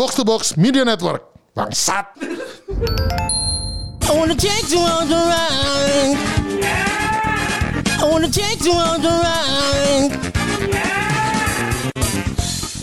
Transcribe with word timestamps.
Box 0.00 0.16
to 0.16 0.24
Box 0.24 0.56
Media 0.56 0.80
Network. 0.80 1.28
Bangsat. 1.52 2.16
I 4.08 4.12
wanna 4.16 4.32
take 4.32 4.72
you 4.72 4.80
on 4.80 5.04
the 5.12 5.20
ride. 5.28 6.16
I 8.00 8.04
wanna 8.08 8.32
take 8.32 8.64
you 8.64 8.72
on 8.72 9.04
the 9.04 9.12
ride. 9.12 10.16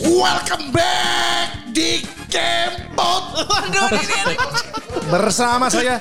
Welcome 0.05 0.69
back 0.69 1.73
di 1.73 2.05
Kempot. 2.29 3.49
Bersama 5.09 5.73
saya 5.73 5.97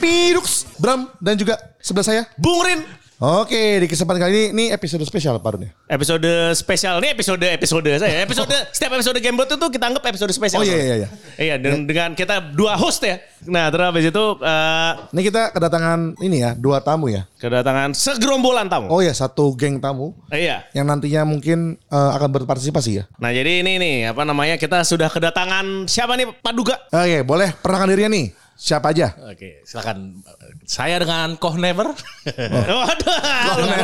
Pirux, 0.00 0.64
Bram 0.80 1.12
dan 1.20 1.36
juga 1.36 1.60
sebelah 1.76 2.08
saya 2.08 2.24
Bung 2.40 2.64
Rin. 2.64 3.03
Oke, 3.24 3.80
di 3.80 3.88
kesempatan 3.88 4.20
kali 4.20 4.32
ini 4.32 4.44
ini 4.52 4.64
episode 4.68 5.00
spesial 5.00 5.40
Pak 5.40 5.56
Run 5.56 5.64
ya. 5.64 5.70
Episode 5.88 6.28
spesial 6.52 7.00
ini 7.00 7.08
episode 7.08 7.40
episode 7.40 7.88
saya. 7.96 8.20
Episode 8.20 8.52
setiap 8.68 8.92
episode 8.92 9.16
Gamebot 9.16 9.48
itu 9.48 9.66
kita 9.72 9.84
anggap 9.88 10.04
episode 10.04 10.28
spesial. 10.28 10.60
Oh 10.60 10.66
iya 10.66 10.76
soalnya. 10.76 10.84
iya 10.84 10.94
iya. 10.94 11.08
Iya 11.40 11.54
dengan, 11.56 11.80
dengan 11.88 12.10
kita 12.12 12.52
dua 12.52 12.76
host 12.76 13.00
ya. 13.00 13.16
Nah 13.48 13.72
terus 13.72 13.86
habis 13.88 14.04
itu 14.04 14.24
eh, 14.36 14.90
Ini 15.08 15.20
kita 15.24 15.42
kedatangan 15.52 16.20
ini 16.20 16.36
ya, 16.38 16.52
dua 16.52 16.84
tamu 16.84 17.08
ya. 17.08 17.24
kedatangan 17.40 17.96
segerombolan 17.96 18.68
tamu. 18.68 18.92
Oh 18.92 19.00
ya, 19.00 19.16
satu 19.16 19.56
geng 19.56 19.80
tamu 19.80 20.12
Eh, 20.28 20.44
Iya. 20.44 20.68
yang 20.76 20.84
nantinya 20.84 21.24
mungkin 21.24 21.80
eh, 21.80 22.10
akan 22.20 22.28
berpartisipasi 22.28 22.90
ya. 22.92 23.04
Nah 23.16 23.32
jadi 23.32 23.64
ini 23.64 23.80
nih 23.80 23.94
apa 24.12 24.20
namanya 24.28 24.60
kita 24.60 24.84
sudah 24.84 25.08
kedatangan 25.08 25.88
siapa 25.88 26.12
nih 26.12 26.28
Pak 26.28 26.52
Duga? 26.52 26.76
Oke, 26.92 27.24
boleh 27.24 27.56
perkenalkan 27.56 27.88
dirinya 27.88 28.12
nih. 28.12 28.26
Siapa 28.54 28.94
aja? 28.94 29.10
Oke, 29.30 29.62
silakan. 29.66 30.22
Saya 30.62 31.02
dengan 31.02 31.34
Koh 31.36 31.58
Never. 31.58 31.90
Waduh. 32.78 33.18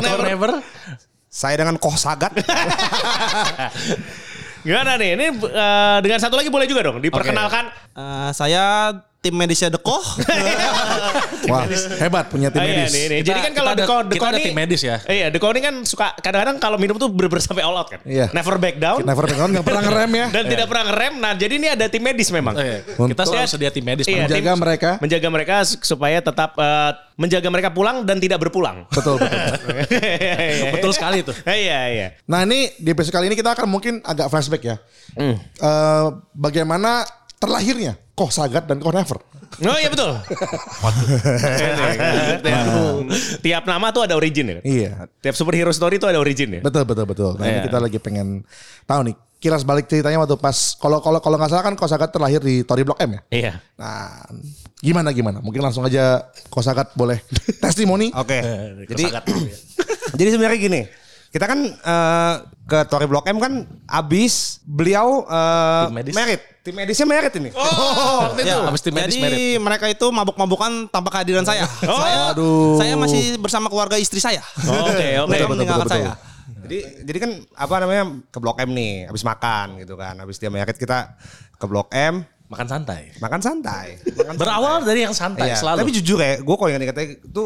Koh 0.06 0.19
Never. 0.23 0.52
Saya 1.30 1.62
dengan 1.62 1.77
Koh 1.79 1.95
Sagat. 1.98 2.34
Gimana 4.66 4.95
nih? 5.01 5.19
Ini 5.19 5.27
eh, 5.43 5.98
dengan 6.05 6.20
satu 6.23 6.38
lagi 6.38 6.52
boleh 6.52 6.69
juga 6.70 6.87
dong 6.87 7.02
diperkenalkan. 7.02 7.66
Eh, 7.98 8.30
saya 8.30 8.95
tim 9.20 9.37
medisnya 9.37 9.69
Dekoh. 9.69 10.01
Wah, 11.51 11.65
hebat 11.99 12.29
punya 12.29 12.49
tim 12.49 12.60
Ah, 12.60 12.65
iya, 12.65 12.74
medis. 12.85 12.93
nih, 12.93 13.04
nih. 13.04 13.18
Kita- 13.21 13.29
Jadi 13.29 13.40
kan 13.40 13.52
kalau 13.52 13.71
kita 13.71 13.82
Deko, 13.82 13.96
kita 14.01 14.10
Deko 14.10 14.24
ada 14.24 14.32
nih- 14.35 14.46
tim 14.49 14.57
medis 14.57 14.80
ya. 14.80 14.96
Iya, 15.04 15.26
Deko 15.29 15.46
ini 15.52 15.60
kan 15.60 15.74
suka 15.85 16.07
kadang-kadang 16.16 16.57
kalau 16.57 16.76
minum 16.76 16.96
tuh 16.96 17.09
bener-bener 17.09 17.43
sampai 17.43 17.60
all 17.60 17.76
out 17.76 17.88
kan. 17.88 18.01
Iya. 18.02 18.32
Never 18.32 18.57
back 18.57 18.76
down. 18.76 19.02
Never 19.02 19.21
Record 19.21 19.51
nggak 19.51 19.65
pernah 19.65 19.82
ngerem 19.82 20.10
ya. 20.15 20.26
Dan 20.35 20.45
tidak 20.46 20.66
pernah 20.66 20.85
ngerem. 20.88 21.13
Nah, 21.18 21.32
jadi 21.35 21.54
ini 21.54 21.68
ada 21.68 21.87
tim 21.87 22.01
medis 22.01 22.29
memang. 22.30 22.54
Oke, 22.54 22.76
Kita 22.80 22.96
Untuk- 22.98 23.26
selalu 23.26 23.48
sedia 23.48 23.71
tim 23.71 23.85
medis. 23.85 24.04
Iya. 24.07 24.24
Menjaga 24.24 24.41
tim- 24.46 24.57
mereka. 24.59 24.91
Menjaga 24.98 25.29
mereka 25.29 25.54
su- 25.65 25.80
supaya 25.82 26.18
tetap 26.18 26.51
eh, 26.57 26.91
menjaga 27.16 27.48
mereka 27.48 27.68
pulang 27.71 28.02
dan 28.02 28.16
tidak 28.16 28.41
berpulang. 28.41 28.88
Betul, 28.88 29.21
betul. 29.21 29.37
Betul 30.74 30.91
sekali 30.93 31.21
tuh. 31.21 31.37
Iya, 31.45 31.80
iya. 31.91 32.09
Nah 32.24 32.43
ini 32.43 32.73
di 32.74 32.88
episode 32.88 33.13
kali 33.13 33.29
ini 33.29 33.37
kita 33.37 33.52
akan 33.52 33.68
mungkin 33.68 34.01
agak 34.01 34.29
flashback 34.29 34.63
ya. 34.65 34.76
Hmm. 35.13 35.37
Eh, 35.37 36.07
bagaimana 36.32 37.04
terlahirnya 37.41 37.96
Koh 38.13 38.29
Sagat 38.29 38.69
dan 38.69 38.77
Koh 38.79 38.93
Never. 38.93 39.16
Oh 39.60 39.74
iya 39.74 39.91
betul. 39.91 40.15
tiap, 42.38 42.65
tiap 43.41 43.65
nama 43.66 43.91
tuh 43.91 44.05
ada 44.05 44.15
origin 44.15 44.47
ya. 44.47 44.59
Iya. 44.63 44.91
Tiap 45.19 45.35
superhero 45.35 45.73
story 45.73 45.97
tuh 45.97 46.07
ada 46.07 46.21
origin 46.21 46.52
ya. 46.52 46.60
Betul 46.63 46.85
betul 46.85 47.05
betul. 47.05 47.32
Nah 47.35 47.47
ini 47.47 47.59
Iya. 47.59 47.65
kita 47.66 47.79
lagi 47.80 47.99
pengen 47.99 48.45
tahu 48.85 49.10
nih. 49.10 49.16
Kilas 49.41 49.65
balik 49.65 49.88
ceritanya 49.88 50.21
waktu 50.21 50.37
pas 50.37 50.52
kalau 50.77 51.01
kalau 51.01 51.16
kalau 51.16 51.41
nggak 51.41 51.49
salah 51.49 51.65
kan 51.65 51.74
Koh 51.74 51.88
Sagat 51.88 52.13
terlahir 52.13 52.45
di 52.45 52.60
Tori 52.60 52.85
Blok 52.85 53.01
M 53.01 53.16
ya. 53.16 53.21
Iya. 53.32 53.52
Nah 53.75 54.29
gimana 54.79 55.09
gimana? 55.10 55.41
Mungkin 55.41 55.65
langsung 55.65 55.80
aja 55.82 56.29
Koh 56.47 56.60
Sagat 56.60 56.93
boleh 56.93 57.25
testimoni. 57.65 58.13
Oke. 58.13 58.37
Jadi 58.85 59.04
Jadi 59.09 59.16
jadi 60.21 60.29
sebenarnya 60.37 60.60
gini. 60.60 60.82
Kita 61.30 61.47
kan 61.47 61.63
eh, 61.65 62.35
ke 62.69 62.79
Tori 62.87 63.09
Blok 63.09 63.25
M 63.27 63.41
kan 63.41 63.65
abis 63.88 64.60
beliau 64.62 65.25
eh, 65.25 65.84
medis. 65.88 66.12
merit. 66.12 66.43
Tim 66.61 66.77
medisnya 66.77 67.09
merit 67.09 67.33
ini. 67.41 67.49
Oh, 67.56 68.28
Ya, 68.44 68.61
habis 68.69 68.84
tim 68.84 68.93
medis 68.93 69.16
Jadi 69.16 69.56
merit. 69.56 69.65
mereka 69.65 69.87
itu 69.89 70.06
mabuk-mabukan 70.12 70.93
tanpa 70.93 71.09
kehadiran 71.09 71.41
saya. 71.41 71.65
saya, 71.81 72.37
aduh. 72.37 72.77
saya 72.77 73.00
masih 73.00 73.41
bersama 73.41 73.72
keluarga 73.72 73.97
istri 73.97 74.21
saya. 74.21 74.44
Oke, 74.61 74.93
oke. 75.19 75.28
Mereka 75.28 75.47
meninggalkan 75.49 75.88
saya. 75.88 76.10
Jadi 76.60 76.78
jadi 77.03 77.19
kan 77.19 77.31
apa 77.56 77.75
namanya 77.81 78.03
ke 78.28 78.38
Blok 78.38 78.60
M 78.60 78.70
nih, 78.70 79.09
abis 79.09 79.25
makan 79.25 79.81
gitu 79.81 79.97
kan. 79.97 80.15
Abis 80.20 80.37
dia 80.37 80.53
merit 80.53 80.76
kita 80.76 81.16
ke 81.56 81.65
Blok 81.65 81.88
M 81.91 82.22
makan 82.50 82.66
santai. 82.66 83.15
makan 83.16 83.41
santai. 83.41 83.87
Makan 84.04 84.34
Berawal 84.37 84.82
dari 84.82 85.06
yang 85.06 85.15
santai 85.15 85.49
Iya, 85.49 85.56
selalu. 85.56 85.78
Tapi 85.81 85.91
jujur 85.97 86.19
ya, 86.19 86.43
gue 86.43 86.56
kalau 86.59 86.69
ingat-ingat 86.69 86.97
itu 87.25 87.44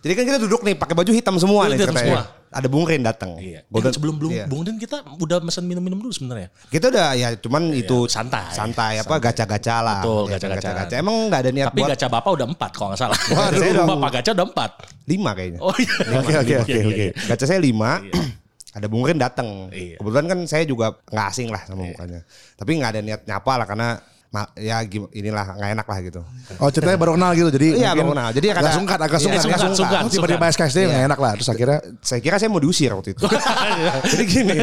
jadi 0.00 0.12
kan 0.12 0.24
kita 0.26 0.38
duduk 0.42 0.60
nih 0.60 0.74
pakai 0.74 0.92
baju 0.92 1.12
hitam 1.12 1.36
semua 1.38 1.64
nih 1.70 1.78
Hitam 1.78 1.94
ceritanya. 1.94 2.04
semua. 2.04 2.22
Ada 2.50 2.66
Bung 2.66 2.82
Rin 2.82 2.98
datang. 3.00 3.38
Iya. 3.38 3.62
Golden- 3.66 3.90
Eh, 3.90 3.94
sebelum 3.94 4.14
belum 4.18 4.30
iya. 4.32 4.44
Bung 4.44 4.62
Din 4.62 4.74
kita 4.74 5.06
udah 5.06 5.38
mesen 5.38 5.64
minum-minum 5.64 6.02
dulu 6.02 6.10
sebenarnya. 6.10 6.50
Kita 6.66 6.90
udah 6.90 7.14
ya 7.14 7.28
cuman 7.38 7.70
itu 7.70 8.10
santai. 8.10 8.50
santai 8.50 8.98
apa 8.98 9.14
gacha-gacha 9.16 9.76
lah. 9.78 10.02
Betul, 10.02 10.22
Ya, 10.26 10.36
gacha-gacha. 10.36 10.94
Emang 10.94 11.30
nggak 11.30 11.40
ada 11.40 11.50
niat 11.50 11.66
Tapi 11.70 11.78
buat 11.78 11.90
gacha 11.94 12.06
bapak 12.06 12.30
udah 12.34 12.46
empat 12.50 12.70
kalau 12.74 12.88
nggak 12.90 13.00
salah. 13.00 13.18
Waduh. 13.30 13.54
Saya 13.54 13.70
udah 13.78 13.86
bapak 13.86 14.10
gacha 14.18 14.30
udah 14.34 14.46
empat. 14.46 14.70
lima 15.06 15.30
kayaknya. 15.32 15.58
Oh 15.60 15.74
iya. 15.74 15.94
Oke 16.18 16.32
oke 16.36 16.54
oke 16.58 16.70
Iya, 16.70 16.76
iya, 16.76 16.86
oke. 16.86 17.04
iya. 17.06 17.12
Gacha 17.30 17.44
saya 17.46 17.60
lima. 17.60 17.90
ada 18.78 18.86
Bung 18.86 19.02
Rin 19.02 19.18
datang. 19.18 19.70
Iya. 19.70 19.98
Kebetulan 19.98 20.26
kan 20.26 20.38
saya 20.46 20.62
juga 20.62 20.86
nggak 21.06 21.26
asing 21.30 21.48
lah 21.50 21.62
sama 21.64 21.86
mukanya. 21.86 22.20
Tapi 22.54 22.70
nggak 22.74 22.90
ada 22.90 23.00
niat 23.00 23.20
nyapa 23.24 23.52
lah 23.56 23.66
karena 23.66 23.88
ma- 24.30 24.46
ya 24.54 24.78
gim- 24.82 25.10
inilah 25.10 25.58
nggak 25.58 25.70
enak 25.74 25.86
lah 25.86 25.98
gitu. 26.00 26.20
Oh 26.56 26.70
ceritanya 26.70 26.94
baru 26.96 27.12
kenal 27.14 27.30
gitu 27.32 27.50
jadi 27.50 27.66
Iya, 27.74 27.90
mungkin 27.90 27.98
baru 28.00 28.14
kenal. 28.14 28.28
Jadi 28.30 28.46
agak 28.48 28.72
sungkat 28.72 28.98
agak 29.00 29.18
Iya, 29.18 29.24
sungkat 29.24 29.40
sungkat, 29.42 29.58
ya. 29.60 29.74
sungkat, 29.74 30.00
tiba-tiba 30.08 30.38
sungkat. 30.40 30.54
SKSD 30.54 30.78
nggak 30.86 31.02
enak 31.04 31.18
lah 31.18 31.32
terus 31.34 31.48
akhirnya 31.48 31.78
Saya 32.00 32.20
kira 32.20 32.36
saya 32.36 32.48
mau 32.48 32.58
diusir 32.58 32.90
waktu 32.90 33.10
itu. 33.10 33.22
jadi 34.12 34.24
gini, 34.24 34.56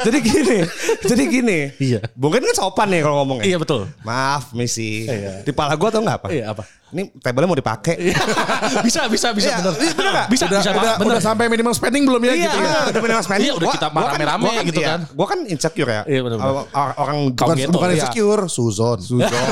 jadi 0.00 0.18
gini, 0.18 0.58
jadi 1.04 1.22
gini. 1.26 1.58
Iya. 1.78 2.00
Bung 2.12 2.32
Rin 2.32 2.42
kan 2.42 2.56
sopan 2.56 2.88
nih 2.88 3.00
kalau 3.00 3.20
ngomongnya. 3.20 3.44
Iya 3.44 3.56
betul. 3.56 3.92
Maaf, 4.00 4.52
misi. 4.52 5.04
Iya. 5.04 5.44
Di 5.44 5.52
pala 5.52 5.76
gua 5.76 5.88
tau 5.88 6.00
nggak 6.00 6.16
apa? 6.16 6.28
Iya 6.32 6.44
apa? 6.50 6.64
Ini 6.90 7.02
tabelnya 7.16 7.46
mau 7.46 7.54
dipakai. 7.54 7.94
bisa 8.86 9.06
bisa 9.06 9.30
bisa 9.30 9.48
Iya, 9.48 9.56
bener. 9.60 9.74
iya, 9.76 9.92
bener 9.92 10.10
nggak? 10.12 10.26
Bisa 10.28 10.44
udah 10.44 10.58
bisa 10.58 10.70
udah, 10.70 10.92
bener. 10.96 11.10
udah 11.10 11.22
sampai 11.22 11.44
minimum 11.46 11.70
spending 11.70 12.02
belum 12.02 12.20
ya 12.20 12.32
gitu 12.36 12.58
ya. 12.58 12.74
udah 12.90 13.00
minimal 13.00 13.22
spending. 13.22 13.46
Iya, 13.46 13.52
udah 13.54 13.66
Gua- 13.66 13.74
kita 13.74 13.86
gua 13.88 14.00
kan- 14.00 14.10
rame-rame 14.12 14.42
gua 14.44 14.62
gitu 14.62 14.80
iya, 14.80 14.88
kan. 14.88 15.00
Gua 15.10 15.26
kan 15.26 15.38
insecure 15.44 15.90
ya. 15.90 16.02
Iya, 16.04 16.20
bener-bener. 16.20 16.50
Or- 16.52 16.68
or- 16.68 16.94
Orang 16.96 17.18
Bukan 17.32 17.56
Ghetto, 17.56 17.72
bukan 17.72 17.88
iya. 17.88 17.96
insecure, 17.96 18.42
Suzon. 18.46 18.98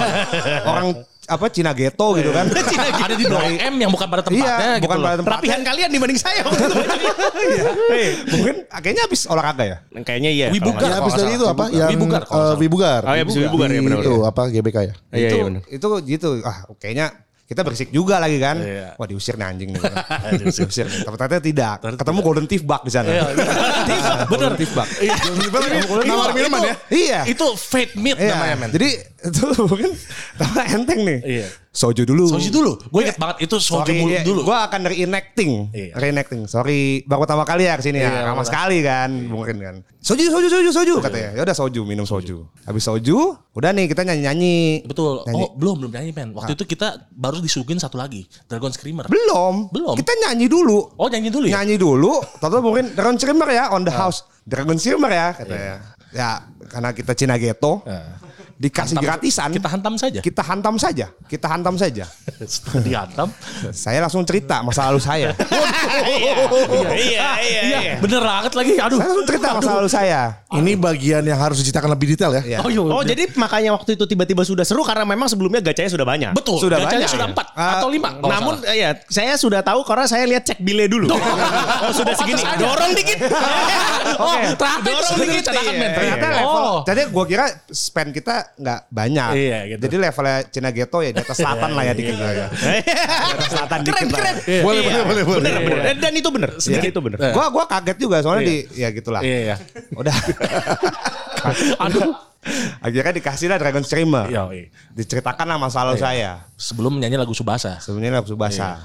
orang 0.71 0.87
apa 1.29 1.45
Cina 1.53 1.71
ghetto 1.71 2.17
gitu 2.17 2.33
kan. 2.33 2.49
ada 3.05 3.13
di 3.13 3.23
blok 3.23 3.45
M 3.45 3.75
yang 3.77 3.93
bukan 3.93 4.09
pada 4.09 4.25
tempatnya 4.25 4.49
Iya, 4.49 4.73
gitu 4.75 4.85
bukan 4.89 4.97
loh. 4.97 5.05
pada 5.05 5.17
tempatnya. 5.21 5.29
Perapihan 5.29 5.61
kalian 5.61 5.89
dibanding 5.93 6.17
saya. 6.19 6.41
Iya. 7.93 8.11
Mungkin 8.33 8.55
kayaknya 8.71 9.03
habis 9.05 9.21
olahraga 9.29 9.65
ya. 9.65 9.77
Kayaknya 10.03 10.31
iya. 10.33 10.47
Wibugar. 10.49 10.89
Ya 10.89 10.97
habis 10.99 11.13
dari 11.15 11.37
itu 11.37 11.45
apa? 11.45 11.65
Wibugar. 11.69 11.77
Yang 11.77 11.91
Wibugar, 11.93 12.23
kalau 12.25 12.41
eh. 12.41 12.57
Wibugar. 12.57 13.01
Oh, 13.05 13.13
iya, 13.13 13.23
habis 13.23 13.35
Wibugar, 13.37 13.69
ya, 13.69 13.81
benar, 13.85 13.99
Itu 14.01 14.15
apa 14.25 14.43
GBK 14.49 14.77
ya? 14.81 14.95
Iya, 15.13 15.29
itu 15.29 15.37
iya 15.37 15.45
benar. 15.45 15.63
itu 15.69 15.87
gitu. 16.09 16.29
Ah, 16.43 16.57
kayaknya 16.81 17.07
kita 17.49 17.65
berisik 17.65 17.89
juga 17.89 18.21
lagi 18.21 18.37
kan. 18.37 18.61
Iya. 18.61 18.93
Wah 19.01 19.09
diusir 19.09 19.41
nih 19.41 19.49
anjing 19.49 19.73
nih. 19.73 19.81
diusir. 20.45 20.85
Tapi 20.85 21.17
ternyata 21.17 21.41
tidak. 21.41 21.75
Ketemu 21.97 22.21
Golden 22.21 22.45
Thief 22.45 22.61
Bug 22.61 22.85
di 22.85 22.93
sana. 22.93 23.09
Iya, 23.09 23.25
Bener. 24.31 24.53
Thief 24.61 24.77
Bug. 24.77 24.85
Nawar 26.05 26.37
minuman 26.37 26.61
ya? 26.61 26.75
Iya. 26.93 27.21
Itu 27.25 27.57
fate 27.57 27.97
meat 27.97 28.21
Iya. 28.21 28.37
namanya 28.37 28.55
men. 28.61 28.71
Jadi 28.77 28.89
itu 29.01 29.45
mungkin 29.73 29.91
enteng 30.69 31.01
nih. 31.09 31.19
Iya. 31.25 31.47
Soju 31.79 32.03
dulu. 32.03 32.27
Soju 32.27 32.51
dulu. 32.51 32.73
Gue 32.91 33.07
inget 33.07 33.23
banget 33.23 33.47
itu 33.47 33.55
soju 33.63 33.87
Sorry, 33.87 34.03
mulut 34.03 34.19
iya, 34.19 34.27
dulu. 34.27 34.41
Gue 34.43 34.59
akan 34.59 34.81
reenacting. 34.91 35.71
Iya. 35.71 35.95
Reenacting. 35.95 36.51
Sorry, 36.51 37.07
baru 37.07 37.23
pertama 37.23 37.47
kali 37.47 37.71
ya 37.71 37.79
ke 37.79 37.87
sini 37.87 38.03
Iya, 38.03 38.11
ya. 38.11 38.35
Lama 38.35 38.43
sekali 38.43 38.83
kan, 38.83 39.07
mungkin 39.31 39.63
kan. 39.63 39.75
Soju, 40.03 40.27
soju, 40.27 40.51
soju, 40.51 40.71
soju 40.75 40.95
katanya. 40.99 41.39
Ya 41.39 41.47
udah 41.47 41.55
soju, 41.55 41.87
minum 41.87 42.03
soju. 42.03 42.51
Habis 42.67 42.83
soju, 42.83 43.39
udah 43.55 43.71
nih 43.71 43.87
kita 43.95 44.03
nyanyi-nyanyi. 44.03 44.91
Betul. 44.91 45.23
Nyanyi. 45.31 45.39
Oh 45.39 45.55
belum 45.55 45.75
belum 45.87 45.91
nyanyi 45.95 46.11
men. 46.11 46.35
Waktu 46.35 46.59
itu 46.59 46.67
kita 46.67 47.07
baru 47.15 47.39
disuguhin 47.39 47.79
satu 47.79 47.95
lagi. 47.95 48.27
Dragon 48.51 48.75
Screamer. 48.75 49.07
Belum. 49.07 49.71
Belum. 49.71 49.95
Kita 49.95 50.19
nyanyi 50.27 50.51
dulu. 50.51 50.99
Oh 50.99 51.07
nyanyi 51.07 51.31
dulu 51.31 51.47
ya? 51.47 51.63
Nyanyi 51.63 51.79
dulu. 51.79 52.19
Tahu 52.43 52.59
mungkin 52.59 52.91
Dragon 52.99 53.15
Screamer 53.15 53.55
ya 53.55 53.71
on 53.71 53.87
the 53.87 53.95
house. 53.95 54.27
Dragon 54.43 54.75
Screamer 54.75 55.15
ya 55.15 55.29
katanya. 55.31 55.95
Ya, 56.11 56.43
karena 56.67 56.91
kita 56.91 57.15
Cina 57.15 57.39
ghetto. 57.39 57.87
Dikasih 58.59 58.99
Hantam- 58.99 59.07
gratisan. 59.07 59.49
Kita 59.55 59.69
hantam 59.71 59.95
saja. 59.95 60.19
kita 60.19 60.43
hantam 60.43 60.75
saja. 60.77 61.07
Kita 61.25 61.47
hantam 61.47 61.75
saja. 61.75 62.05
Dihantam. 62.85 63.31
Saya 63.71 64.03
langsung 64.03 64.27
cerita 64.27 64.61
masa 64.61 64.91
lalu 64.91 64.99
saya. 64.99 65.31
Iya, 66.19 66.95
iya, 66.99 67.29
iya. 67.39 67.61
Iya 67.63 67.93
bener 67.99 68.19
banget 68.19 68.53
lagi. 68.53 68.73
Aduh. 68.77 68.99
Saya 68.99 69.07
langsung 69.09 69.27
cerita 69.27 69.49
masa 69.55 69.71
lalu 69.75 69.89
saya. 69.89 70.21
Ini 70.51 70.73
bagian 70.75 71.23
yang 71.23 71.39
harus 71.39 71.61
diceritakan 71.61 71.95
lebih 71.95 72.15
detail 72.15 72.35
ya. 72.35 72.43
Iya. 72.43 72.59
Oh, 72.61 72.69
iya, 72.69 72.81
Oh 72.83 73.03
jadi 73.03 73.31
makanya 73.35 73.71
waktu 73.73 73.95
itu 73.95 74.05
tiba-tiba 74.05 74.43
sudah 74.43 74.67
seru 74.67 74.83
karena 74.83 75.07
memang 75.07 75.29
sebelumnya 75.29 75.61
gacanya 75.61 75.89
sudah 75.89 76.03
banyak. 76.03 76.33
betul. 76.35 76.59
Sudah 76.59 76.83
Gacanya 76.83 77.07
banyak. 77.07 77.11
sudah 77.11 77.27
empat 77.31 77.47
Ah, 77.55 77.79
atau 77.79 77.89
lima. 77.89 78.11
Namun 78.19 78.59
salah. 78.59 78.75
ya 78.75 78.91
saya 79.07 79.35
sudah 79.35 79.61
tahu 79.63 79.83
karena 79.83 80.07
saya 80.07 80.25
lihat 80.27 80.43
cek 80.45 80.59
bile 80.59 80.87
dulu. 80.87 81.11
oh 81.85 81.93
sudah 81.95 82.15
segini. 82.15 82.43
Dorong 82.59 82.93
dikit. 82.95 83.19
Oh, 84.19 84.35
itu 84.37 84.55
Dorong 84.83 85.17
dikit. 85.21 85.45
Iya, 85.47 85.63
iya. 85.63 85.89
Ternyata 85.95 86.27
Oh. 86.29 86.35
level, 86.39 86.67
tadi 86.85 87.01
gue 87.07 87.25
kira 87.27 87.45
spend 87.69 88.11
kita 88.11 88.48
nggak 88.57 88.81
banyak. 88.89 89.31
Iya, 89.35 89.59
gitu. 89.75 89.81
Jadi 89.85 89.97
levelnya 89.99 90.37
Cina 90.49 90.71
Ghetto 90.73 90.99
ya 91.03 91.11
di 91.13 91.21
atas 91.21 91.37
selatan 91.37 91.71
lah 91.77 91.85
ya 91.85 91.93
dikit 91.93 92.17
lah 92.17 92.33
ya. 92.33 92.47
Di 93.29 93.35
atas 93.37 93.51
selatan 93.53 93.79
dikit 93.85 93.95
Keren 93.99 94.09
keren. 94.09 94.37
Boleh, 94.65 94.81
Iya. 94.81 94.89
boleh, 94.89 95.05
boleh, 95.05 95.23
boleh. 95.27 95.41
Bener 95.45 95.63
bener. 95.63 95.97
Dan 96.01 96.13
itu 96.15 96.29
bener. 96.33 96.51
Sedikit 96.57 96.91
itu 96.95 97.01
bener. 97.05 97.19
Gua 97.35 97.47
gua 97.53 97.65
kaget 97.69 97.99
juga 98.01 98.17
soalnya 98.25 98.45
di 98.49 98.57
ya 98.73 98.89
gitulah. 98.91 99.21
Iya, 99.21 99.39
iya. 99.53 99.57
Udah. 99.93 100.15
Aduh. 101.85 102.13
Akhirnya 102.81 103.13
dikasih 103.13 103.51
lah 103.51 103.59
Dragon 103.61 103.83
Streamer. 103.85 104.31
Yo, 104.31 104.55
iya. 104.55 104.71
Diceritakan 104.95 105.45
lah 105.45 105.59
masalah 105.61 105.99
saya. 105.99 106.47
Sebelum 106.57 106.97
nyanyi 106.97 107.19
lagu 107.19 107.35
Subasa. 107.37 107.77
Sebenarnya 107.83 108.23
lagu 108.23 108.31
Subasa. 108.31 108.79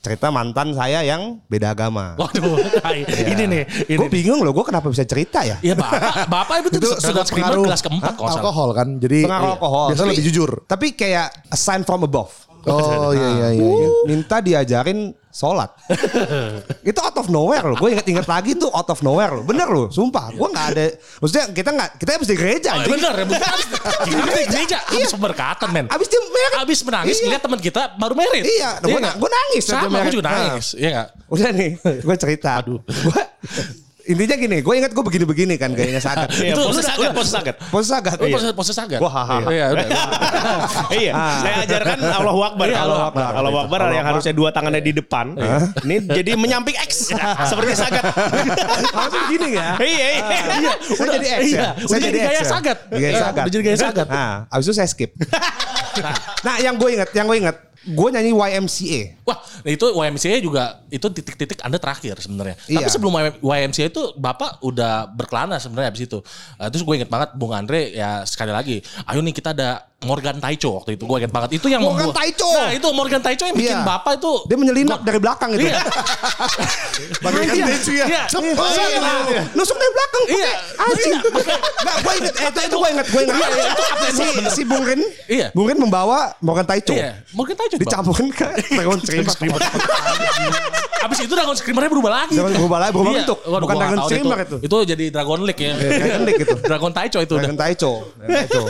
Cerita 0.00 0.32
mantan 0.32 0.72
saya 0.72 1.04
yang 1.04 1.44
beda 1.44 1.76
agama. 1.76 2.16
Waduh, 2.16 2.56
ini 3.36 3.44
nih, 3.44 3.62
ini. 3.84 3.96
Gue 4.00 4.08
bingung 4.08 4.40
loh, 4.40 4.56
gue 4.56 4.64
kenapa 4.64 4.88
bisa 4.88 5.04
cerita 5.04 5.44
ya? 5.44 5.60
Ya 5.60 5.76
bapak, 5.76 6.24
bapak 6.24 6.54
itu, 6.64 6.80
Itu 6.80 6.88
sudah 6.96 7.20
pengaruh 7.28 7.68
kelas 7.68 7.84
keempat 7.84 8.14
Hah? 8.16 8.32
alkohol 8.40 8.72
kan. 8.72 8.88
Jadi 8.96 9.28
Pengaruh 9.28 9.44
iya. 9.44 9.54
alkohol. 9.60 9.86
Biasanya 9.92 10.08
Tapi- 10.08 10.16
lebih 10.16 10.26
jujur. 10.32 10.50
Tapi 10.64 10.86
kayak 10.96 11.26
a 11.52 11.56
sign 11.60 11.84
from 11.84 12.08
above. 12.08 12.32
Oh 12.64 13.12
iya 13.12 13.28
iya 13.28 13.48
iya. 13.56 13.68
iya. 13.76 13.88
Minta 14.08 14.40
diajarin 14.40 15.12
sholat. 15.30 15.70
itu 16.90 16.98
out 16.98 17.16
of 17.16 17.30
nowhere 17.30 17.62
loh. 17.64 17.78
Gue 17.78 17.94
inget-inget 17.94 18.26
lagi 18.26 18.58
tuh 18.58 18.66
out 18.68 18.90
of 18.90 18.98
nowhere 19.00 19.30
loh. 19.30 19.44
Bener 19.46 19.66
loh, 19.66 19.86
sumpah. 19.88 20.34
Gue 20.34 20.48
nggak 20.50 20.66
ada. 20.74 20.86
Maksudnya 21.22 21.44
kita 21.54 21.70
nggak, 21.70 21.90
kita 21.96 22.10
habis 22.18 22.28
di 22.28 22.36
gereja 22.36 22.68
Oh, 22.74 22.76
anjing. 22.82 22.92
bener 22.98 23.12
ya, 23.14 23.24
bener. 23.26 23.54
Kita 24.10 24.22
di 24.26 24.44
gereja, 24.50 24.78
Iya. 24.90 25.06
abis 25.06 25.12
berkatan 25.16 25.68
men. 25.70 25.86
Abis 25.86 26.06
dia 26.10 26.20
merit. 26.20 26.58
Abis 26.58 26.78
menangis, 26.82 27.16
Iya. 27.16 27.24
ngeliat 27.26 27.42
teman 27.42 27.60
kita 27.60 27.82
baru 27.96 28.14
merit. 28.18 28.42
Iya, 28.44 28.70
gue 28.82 28.98
gue 28.98 29.30
nangis. 29.30 29.64
Sama, 29.64 29.96
gue 30.02 30.12
juga 30.12 30.24
Nah. 30.26 30.32
nangis. 30.34 30.66
Iya 30.74 30.88
gak? 30.90 31.08
Udah 31.30 31.50
nih, 31.54 31.70
gue 31.78 32.16
cerita. 32.18 32.50
Aduh. 32.58 32.80
Gue 32.82 33.20
intinya 34.10 34.36
gini, 34.36 34.56
gue 34.58 34.74
inget 34.74 34.90
gue 34.90 35.00
begini-begini 35.00 35.54
kan 35.54 35.70
gayanya 35.70 36.02
sagat. 36.08 36.28
Iya, 36.34 36.52
Itu 36.52 36.62
pose 36.64 36.74
udah- 36.74 36.84
sagat, 36.84 36.98
udah- 37.00 37.14
pose 37.14 37.30
sagat. 37.30 37.54
Pose 37.70 37.86
sagat. 37.88 38.16
Lu 38.16 38.26
Iya. 38.26 38.34
pose, 38.34 38.46
pose 38.52 38.72
sagat. 38.72 38.98
Wah, 38.98 39.12
haha. 39.12 39.36
Iya, 39.46 39.66
udah. 39.70 39.86
iya, 41.00 41.12
saya 41.14 41.54
ajarkan 41.64 41.96
Allahu 42.02 42.40
Akbar. 42.44 42.64
Iya, 42.66 42.78
Allahu 42.78 42.90
Allahu 42.90 43.08
Akbar. 43.08 43.30
Allahu 43.32 43.58
Akbar 43.62 43.78
yang 43.90 44.06
harusnya 44.06 44.32
dua 44.32 44.48
tangannya 44.50 44.80
di 44.80 44.92
depan. 44.92 45.38
Ini 45.80 45.96
jadi 46.10 46.30
menyamping 46.34 46.76
X 46.76 47.14
seperti 47.46 47.72
sagat. 47.74 48.02
Harusnya 48.90 49.20
begini 49.24 49.48
ya. 49.54 49.68
Iya, 49.78 50.06
iya. 50.10 50.24
Iya, 50.50 50.72
Saya 50.90 51.08
jadi 51.14 51.28
X 51.28 51.40
iya, 51.40 51.56
ya. 51.56 51.68
udah 51.70 51.88
Saya 51.88 52.00
jadi 52.00 52.18
gaya 52.18 52.32
ya. 52.32 52.42
sagat. 52.44 52.78
Gaya 52.88 53.00
Iya, 53.00 53.20
sagat. 53.20 53.42
udah 53.42 53.52
jadi 53.52 53.64
gaya 53.64 53.78
sagat. 53.78 54.06
Nah, 54.06 54.32
abis 54.50 54.64
itu 54.66 54.74
saya 54.74 54.88
skip. 54.88 55.10
nah, 56.42 56.56
yang 56.58 56.74
gue 56.74 56.88
inget, 56.90 57.10
yang 57.12 57.26
gue 57.26 57.38
inget, 57.38 57.56
gue 57.80 58.08
nyanyi 58.12 58.36
YMCA. 58.36 59.24
Wah, 59.24 59.40
itu 59.64 59.86
YMCA 59.88 60.36
juga 60.44 60.84
itu 60.92 61.06
titik-titik 61.08 61.64
Anda 61.64 61.80
terakhir 61.80 62.20
sebenarnya. 62.20 62.60
Tapi 62.60 62.76
Iya. 62.76 62.92
sebelum 62.92 63.12
YMCA 63.40 63.88
itu 63.88 64.12
Bapak 64.20 64.60
udah 64.60 65.08
berkelana 65.08 65.56
sebenarnya 65.56 65.88
abis 65.88 66.04
itu. 66.04 66.20
Uh, 66.60 66.68
terus 66.68 66.84
gue 66.84 66.94
inget 67.00 67.08
banget 67.08 67.32
Bung 67.40 67.56
Andre 67.56 67.88
ya 67.96 68.20
sekali 68.28 68.52
lagi, 68.52 68.84
ayo 69.08 69.24
nih 69.24 69.32
kita 69.32 69.56
ada 69.56 69.89
Morgan 70.00 70.40
Taicho 70.40 70.80
waktu 70.80 70.96
itu. 70.96 71.04
Gue 71.04 71.20
inget 71.20 71.28
banget. 71.28 71.60
Itu 71.60 71.68
yang 71.68 71.84
Morgan 71.84 72.08
membuat- 72.08 72.24
Taicho. 72.24 72.48
Nah, 72.48 72.72
itu 72.72 72.88
Morgan 72.88 73.20
Taicho 73.20 73.44
yang 73.44 73.52
bikin 73.52 73.76
Iya. 73.76 73.84
Bapak 73.84 74.16
itu 74.16 74.32
Dia 74.48 74.56
menyelinap 74.56 75.00
dari 75.04 75.18
belakang 75.20 75.48
gitu. 75.52 75.68
Iya. 75.68 75.76
Bagaikan 77.20 77.54
Iya. 77.54 77.66
Deju 77.68 77.92
ya. 77.92 78.06
Iya. 78.08 78.22
Cepet. 78.24 78.56
Iya. 78.56 79.42
Nusuk 79.52 79.76
dari 79.76 79.92
belakang. 79.92 80.22
Iya. 80.24 80.50
Anjing. 80.80 81.12
Enggak, 81.20 81.96
gue 82.00 82.12
inget. 82.16 82.34
Eh, 82.34 82.48
itu, 82.48 82.60
itu 82.64 82.76
gue 82.80 82.88
inget. 82.88 83.06
Gue 83.12 83.20
inget. 83.22 83.36
si, 84.10 84.24
si 84.50 84.62
Bung 84.64 84.84
Rin. 84.88 85.00
Iya. 85.28 85.46
Bung 85.52 85.66
Rin 85.68 85.76
membawa 85.76 86.32
Morgan 86.40 86.64
Taicho. 86.64 86.96
Iya, 86.96 87.20
Morgan 87.36 87.56
Taicho. 87.60 87.76
Dicampurin 87.76 88.32
ke 88.32 88.46
Dragon 88.72 88.98
Streamer. 88.98 89.60
Abis 91.00 91.24
itu 91.24 91.32
Dragon 91.32 91.56
Screamer-nya 91.56 91.88
berubah 91.88 92.12
lagi. 92.14 92.36
Dragon 92.36 92.52
berubah 92.56 92.78
lagi, 92.78 92.92
berubah 92.92 93.12
Iya. 93.12 93.18
bentuk. 93.24 93.38
Waduh, 93.40 93.60
Bukan 93.64 93.74
nggak 93.74 93.88
Dragon 93.88 94.00
Screamer 94.04 94.38
itu. 94.44 94.56
Itu 94.60 94.76
jadi 94.86 95.04
Dragon 95.08 95.40
League 95.44 95.60
ya. 95.60 95.72
Dragon 95.76 96.22
League 96.24 96.40
itu. 96.40 96.56
Dragon 96.60 96.92
Taicho 96.92 97.18
itu. 97.20 97.34
Dragon 97.36 97.58
Taicho. 97.60 97.92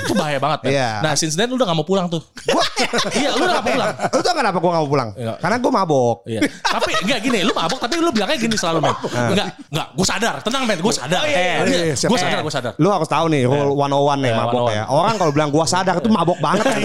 Itu 0.02 0.12
bahaya 0.14 0.38
banget. 0.38 0.58
Iya. 0.66 0.90
Nah, 1.02 1.12
since 1.20 1.36
then 1.36 1.52
lu 1.52 1.60
udah 1.60 1.68
gak 1.68 1.76
mau 1.76 1.84
pulang 1.84 2.08
tuh. 2.08 2.24
iya, 3.20 3.36
lu 3.36 3.44
udah 3.44 3.60
gak 3.60 3.64
mau 3.68 3.74
pulang. 3.76 3.90
Lu 4.08 4.20
tau 4.24 4.34
kenapa 4.34 4.56
gue 4.56 4.70
gak 4.72 4.82
mau 4.82 4.90
pulang? 4.90 5.10
Iya. 5.20 5.32
Karena 5.36 5.56
gue 5.60 5.72
mabok. 5.72 6.16
Iya. 6.24 6.40
tapi 6.64 6.90
enggak 7.04 7.20
gini, 7.20 7.38
lu 7.44 7.52
mabok 7.52 7.78
tapi 7.78 8.00
lu 8.00 8.08
bilangnya 8.08 8.40
gini 8.40 8.56
selalu 8.56 8.78
men. 8.80 8.96
Enggak, 9.30 9.46
enggak, 9.68 9.86
gue 9.92 10.06
sadar, 10.08 10.34
tenang 10.40 10.64
men, 10.64 10.78
gue 10.80 10.94
sadar. 10.96 11.22
iya, 11.28 11.36
iya, 11.36 11.54
iya, 11.68 11.78
iya, 11.92 11.94
gue 11.94 12.18
sadar, 12.18 12.40
gue 12.40 12.54
sadar. 12.54 12.72
Lu 12.80 12.88
harus 12.88 13.08
tahu 13.10 13.28
nih 13.28 13.44
rule 13.44 13.76
101 13.76 14.24
nih 14.24 14.30
Iya, 14.30 14.38
mabok 14.38 14.60
101. 14.70 14.78
ya. 14.78 14.84
Orang 14.86 15.14
kalau 15.18 15.32
bilang 15.34 15.50
gua 15.50 15.66
sadar 15.66 15.94
itu 15.98 16.08
mabok 16.10 16.38
banget. 16.44 16.64
kan. 16.64 16.80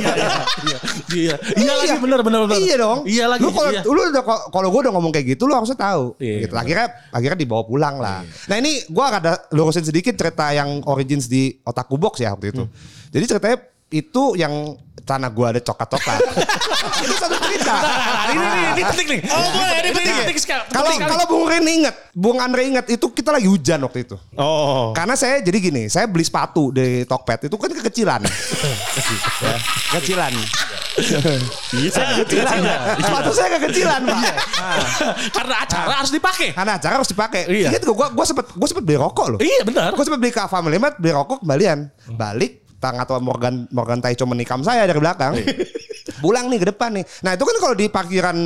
Iya, 1.14 1.36
iya 1.56 1.74
lagi 1.78 1.98
bener 2.02 2.20
bener 2.26 2.40
bener. 2.50 2.58
Iya 2.60 2.76
dong. 2.82 3.00
Iya 3.06 3.26
lagi. 3.30 3.42
Lu 3.46 3.50
kalau 3.54 3.70
iya. 3.72 3.82
lu 3.86 4.02
udah 4.12 4.24
kalau 4.26 4.68
gua 4.74 4.82
udah 4.90 4.94
ngomong 4.98 5.12
kayak 5.14 5.38
gitu 5.38 5.44
lu 5.46 5.54
harusnya 5.54 5.78
tahu. 5.78 6.18
Iya, 6.18 6.50
gitu. 6.50 6.54
Akhirnya 6.58 6.88
akhirnya 7.14 7.38
dibawa 7.38 7.64
pulang 7.64 7.96
lah. 8.02 8.26
Nah, 8.50 8.56
ini 8.58 8.86
gua 8.90 9.14
ada 9.14 9.38
lurusin 9.54 9.86
sedikit 9.86 10.18
cerita 10.18 10.50
yang 10.52 10.82
origins 10.90 11.30
di 11.30 11.54
Otaku 11.62 11.96
Box 12.02 12.20
ya 12.22 12.34
waktu 12.34 12.52
itu. 12.52 12.64
Hmm. 12.66 12.74
Jadi 13.14 13.26
ceritanya 13.32 13.58
itu 13.96 14.36
yang 14.36 14.76
tanah 15.06 15.30
gua 15.30 15.54
ada 15.54 15.62
coklat-coklat. 15.62 16.20
itu 17.06 17.16
satu 17.16 17.38
cerita. 17.38 17.74
Nah, 17.78 18.34
ini, 18.34 18.42
ini, 18.42 18.62
ini 18.74 18.82
penting 18.82 19.08
nih. 19.08 19.22
Oh, 19.30 19.48
boleh, 19.54 19.78
ini 19.78 19.90
penting, 19.94 20.12
Nah, 20.12 20.22
penting 20.26 20.40
sekali. 20.42 20.62
Kalau 20.74 20.92
kalau 21.06 21.26
Bung 21.30 21.46
Ren 21.46 21.64
inget, 21.64 21.96
Bung 22.12 22.38
Andre 22.42 22.62
inget 22.66 22.86
itu 22.90 23.06
kita 23.14 23.30
lagi 23.30 23.46
hujan 23.46 23.80
waktu 23.86 24.10
itu. 24.10 24.18
Oh. 24.36 24.92
Karena 24.98 25.14
saya 25.14 25.40
jadi 25.46 25.58
gini, 25.62 25.88
saya 25.88 26.10
beli 26.10 26.26
sepatu 26.26 26.74
di 26.74 27.06
Tokped 27.06 27.46
itu 27.48 27.56
kan 27.56 27.70
kekecilan. 27.70 28.22
ya, 29.46 29.56
kecilan. 30.02 30.34
Iya, 31.76 31.90
saya 31.94 32.06
Kecilan. 32.26 32.60
Sepatu 32.98 33.32
saya 33.36 33.48
kekecilan, 33.62 34.02
Pak. 34.10 34.16
Nah, 34.18 34.36
Karena 35.38 35.56
acara 35.62 35.94
harus 36.02 36.12
dipakai. 36.12 36.50
karena 36.56 36.72
acara 36.82 36.94
harus 36.98 37.10
dipakai. 37.12 37.42
Iya. 37.46 37.70
Ingat 37.76 37.84
gua 37.86 38.08
gua 38.10 38.26
sempet 38.26 38.50
gua 38.58 38.68
sempet 38.68 38.84
beli 38.84 38.98
rokok 38.98 39.38
loh. 39.38 39.40
Iya 39.44 39.62
benar. 39.68 39.94
Gua 39.94 40.04
sempet 40.08 40.20
beli 40.20 40.34
ke 40.34 40.42
Family 40.50 40.82
Mart 40.82 40.98
beli 40.98 41.14
rokok 41.14 41.46
kembalian. 41.46 41.94
Balik 42.10 42.65
tang 42.65 42.65
atau 42.82 43.18
Morgan 43.24 43.66
Morgan 43.72 44.00
Taicho 44.04 44.28
menikam 44.28 44.62
saya 44.62 44.86
dari 44.86 45.00
belakang. 45.00 45.38
Pulang 46.24 46.48
nih 46.50 46.60
ke 46.62 46.68
depan 46.70 46.96
nih. 47.02 47.06
Nah, 47.26 47.34
itu 47.34 47.44
kan 47.44 47.56
kalau 47.58 47.76
di 47.76 47.86
parkiran 47.90 48.38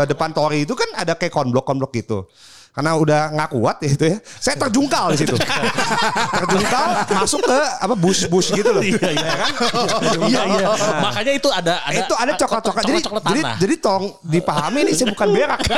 eh, 0.00 0.06
depan 0.08 0.30
Tori 0.32 0.64
itu 0.64 0.72
kan 0.72 0.88
ada 0.96 1.14
kayak 1.18 1.32
konblok 1.32 1.68
konblok 1.68 1.92
gitu. 1.92 2.24
Karena 2.70 2.94
udah 2.94 3.20
nggak 3.34 3.50
kuat 3.50 3.76
ya 3.82 3.88
itu 3.90 4.04
ya. 4.06 4.16
Saya 4.38 4.54
terjungkal 4.62 5.10
di 5.10 5.26
situ. 5.26 5.34
terjungkal 6.40 6.86
masuk 7.18 7.42
ke 7.42 7.58
apa 7.82 7.94
bus-bus 7.98 8.46
gitu 8.54 8.70
loh. 8.70 8.82
Iya, 8.82 9.10
iya. 9.10 9.32
kan? 9.34 9.52
Iya, 10.30 10.42
iya. 10.54 10.66
Makanya 11.02 11.32
itu 11.34 11.48
ada 11.50 11.82
ada 11.82 11.98
itu 11.98 12.14
ada 12.14 12.32
coklat-coklat. 12.38 12.84
Jadi, 12.86 13.00
coklat 13.02 13.22
jadi, 13.26 13.40
jadi 13.58 13.74
tolong 13.82 14.06
dipahami 14.22 14.86
nih 14.86 14.94
saya 14.94 15.08
bukan 15.10 15.28
berak. 15.34 15.60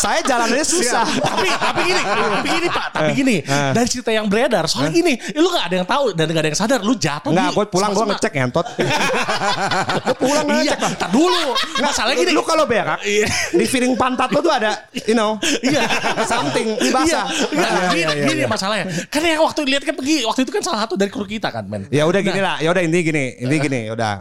Saya 0.00 0.24
jalannya 0.24 0.64
susah. 0.64 1.04
tapi 1.04 1.48
tapi 1.52 1.80
gini, 1.92 2.00
tapi 2.00 2.48
gini 2.48 2.68
Pak, 2.72 2.86
tapi 2.88 3.10
gini. 3.12 3.36
Dari 3.44 3.88
cerita 3.90 4.08
yang 4.08 4.26
beredar, 4.32 4.64
soalnya 4.64 4.96
gini, 4.96 5.20
lu 5.36 5.52
gak 5.52 5.68
ada 5.68 5.74
yang 5.84 5.88
tahu 5.88 6.04
dan 6.16 6.24
gak 6.32 6.40
ada 6.40 6.48
yang 6.48 6.60
sadar, 6.60 6.80
lu 6.80 6.96
jatuh 6.96 7.28
Enggak, 7.28 7.52
gue 7.52 7.64
pulang 7.68 7.90
gue 7.92 8.04
ngecek 8.08 8.32
ngentot. 8.32 8.66
gue 10.08 10.16
pulang 10.16 10.46
Iya, 10.48 10.72
ngecek 10.72 10.78
tar 10.96 11.10
dulu. 11.12 11.52
Masalahnya 11.84 12.16
gini. 12.24 12.32
Lu 12.32 12.42
kalau 12.48 12.64
berak, 12.64 13.04
Iya. 13.04 13.28
di 13.52 13.64
feeling 13.68 13.92
pantat 13.92 14.32
lu 14.32 14.40
tuh 14.40 14.52
ada, 14.52 14.88
you 15.04 15.12
know, 15.12 15.36
Iya. 15.60 15.82
something 16.26 16.68
basah. 16.94 17.26
Iya, 17.26 17.58
Nah, 17.60 17.90
gini, 17.92 18.00
iya, 18.00 18.08
iya, 18.14 18.26
gini 18.26 18.42
iya. 18.44 18.48
masalahnya. 18.48 18.86
Karena 19.10 19.28
yang 19.36 19.42
waktu 19.44 19.60
lihat 19.66 19.82
kan 19.82 19.94
pergi, 19.98 20.22
waktu 20.24 20.40
itu 20.46 20.52
kan 20.54 20.62
salah 20.62 20.80
satu 20.86 20.94
dari 20.94 21.10
kru 21.10 21.26
kita 21.26 21.50
kan, 21.50 21.66
men. 21.66 21.90
Ya 21.90 22.06
udah 22.06 22.20
gini 22.22 22.40
lah, 22.40 22.56
ya 22.62 22.70
udah 22.70 22.82
intinya 22.82 23.04
gini, 23.04 23.24
intinya 23.42 23.60
gini, 23.66 23.80
ya 23.90 23.92
udah. 23.94 24.12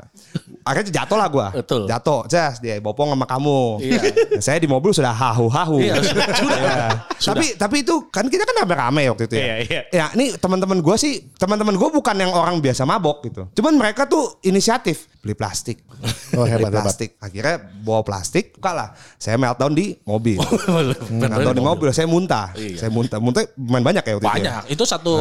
Akhirnya 0.66 0.92
jatuh 1.02 1.18
lah 1.18 1.28
gue. 1.32 1.48
Betul. 1.64 1.82
Jatuh, 1.90 2.20
jas 2.30 2.60
dia 2.62 2.78
bopong 2.78 3.16
sama 3.16 3.26
kamu. 3.26 3.62
Iya. 3.82 4.02
Saya 4.46 4.58
di 4.62 4.68
mobil 4.70 4.92
sudah 4.94 5.14
hahu-hahu. 5.16 5.82
Iya, 5.82 5.94
sudah. 6.04 6.28
Iya. 6.30 6.88
Tapi 7.18 7.46
tapi 7.58 7.76
itu 7.82 7.96
kan 8.12 8.28
kita 8.28 8.44
kan 8.46 8.66
rame-rame 8.66 9.10
waktu 9.10 9.24
itu 9.26 9.36
ya. 9.40 9.46
Iya, 9.46 9.56
iya. 9.66 9.82
Ya, 9.90 10.06
ini 10.14 10.36
teman-teman 10.38 10.84
gue 10.84 10.96
sih, 11.00 11.32
teman-teman 11.40 11.74
gue 11.74 11.90
bukan 11.90 12.16
yang 12.18 12.32
orang 12.36 12.60
biasa 12.62 12.86
mabok 12.86 13.26
gitu. 13.26 13.48
Cuman 13.58 13.74
mereka 13.80 14.06
tuh 14.06 14.38
inisiatif 14.46 15.10
beli 15.20 15.36
plastik. 15.36 15.78
Oh, 16.30 16.46
hebat, 16.46 16.70
beli 16.70 16.78
hebat. 16.78 16.86
plastik. 16.86 17.10
Akhirnya 17.18 17.58
bawa 17.82 18.06
plastik, 18.06 18.54
buka 18.54 18.70
lah. 18.70 18.90
Saya 19.18 19.34
meltdown 19.36 19.74
di 19.74 19.98
mobil. 20.06 20.38
Meltdown 21.10 21.58
di 21.58 21.64
mobil, 21.66 21.90
saya 21.90 22.06
muntah. 22.06 22.54
Iya. 22.54 22.86
Saya 22.86 22.94
muntah. 22.94 23.18
Muntah 23.18 23.44
main 23.58 23.82
banyak 23.82 24.06
ya 24.06 24.14
waktu 24.14 24.22
itu. 24.22 24.30
ya? 24.30 24.38
Banyak. 24.38 24.64
Itu 24.70 24.84
satu 24.86 25.14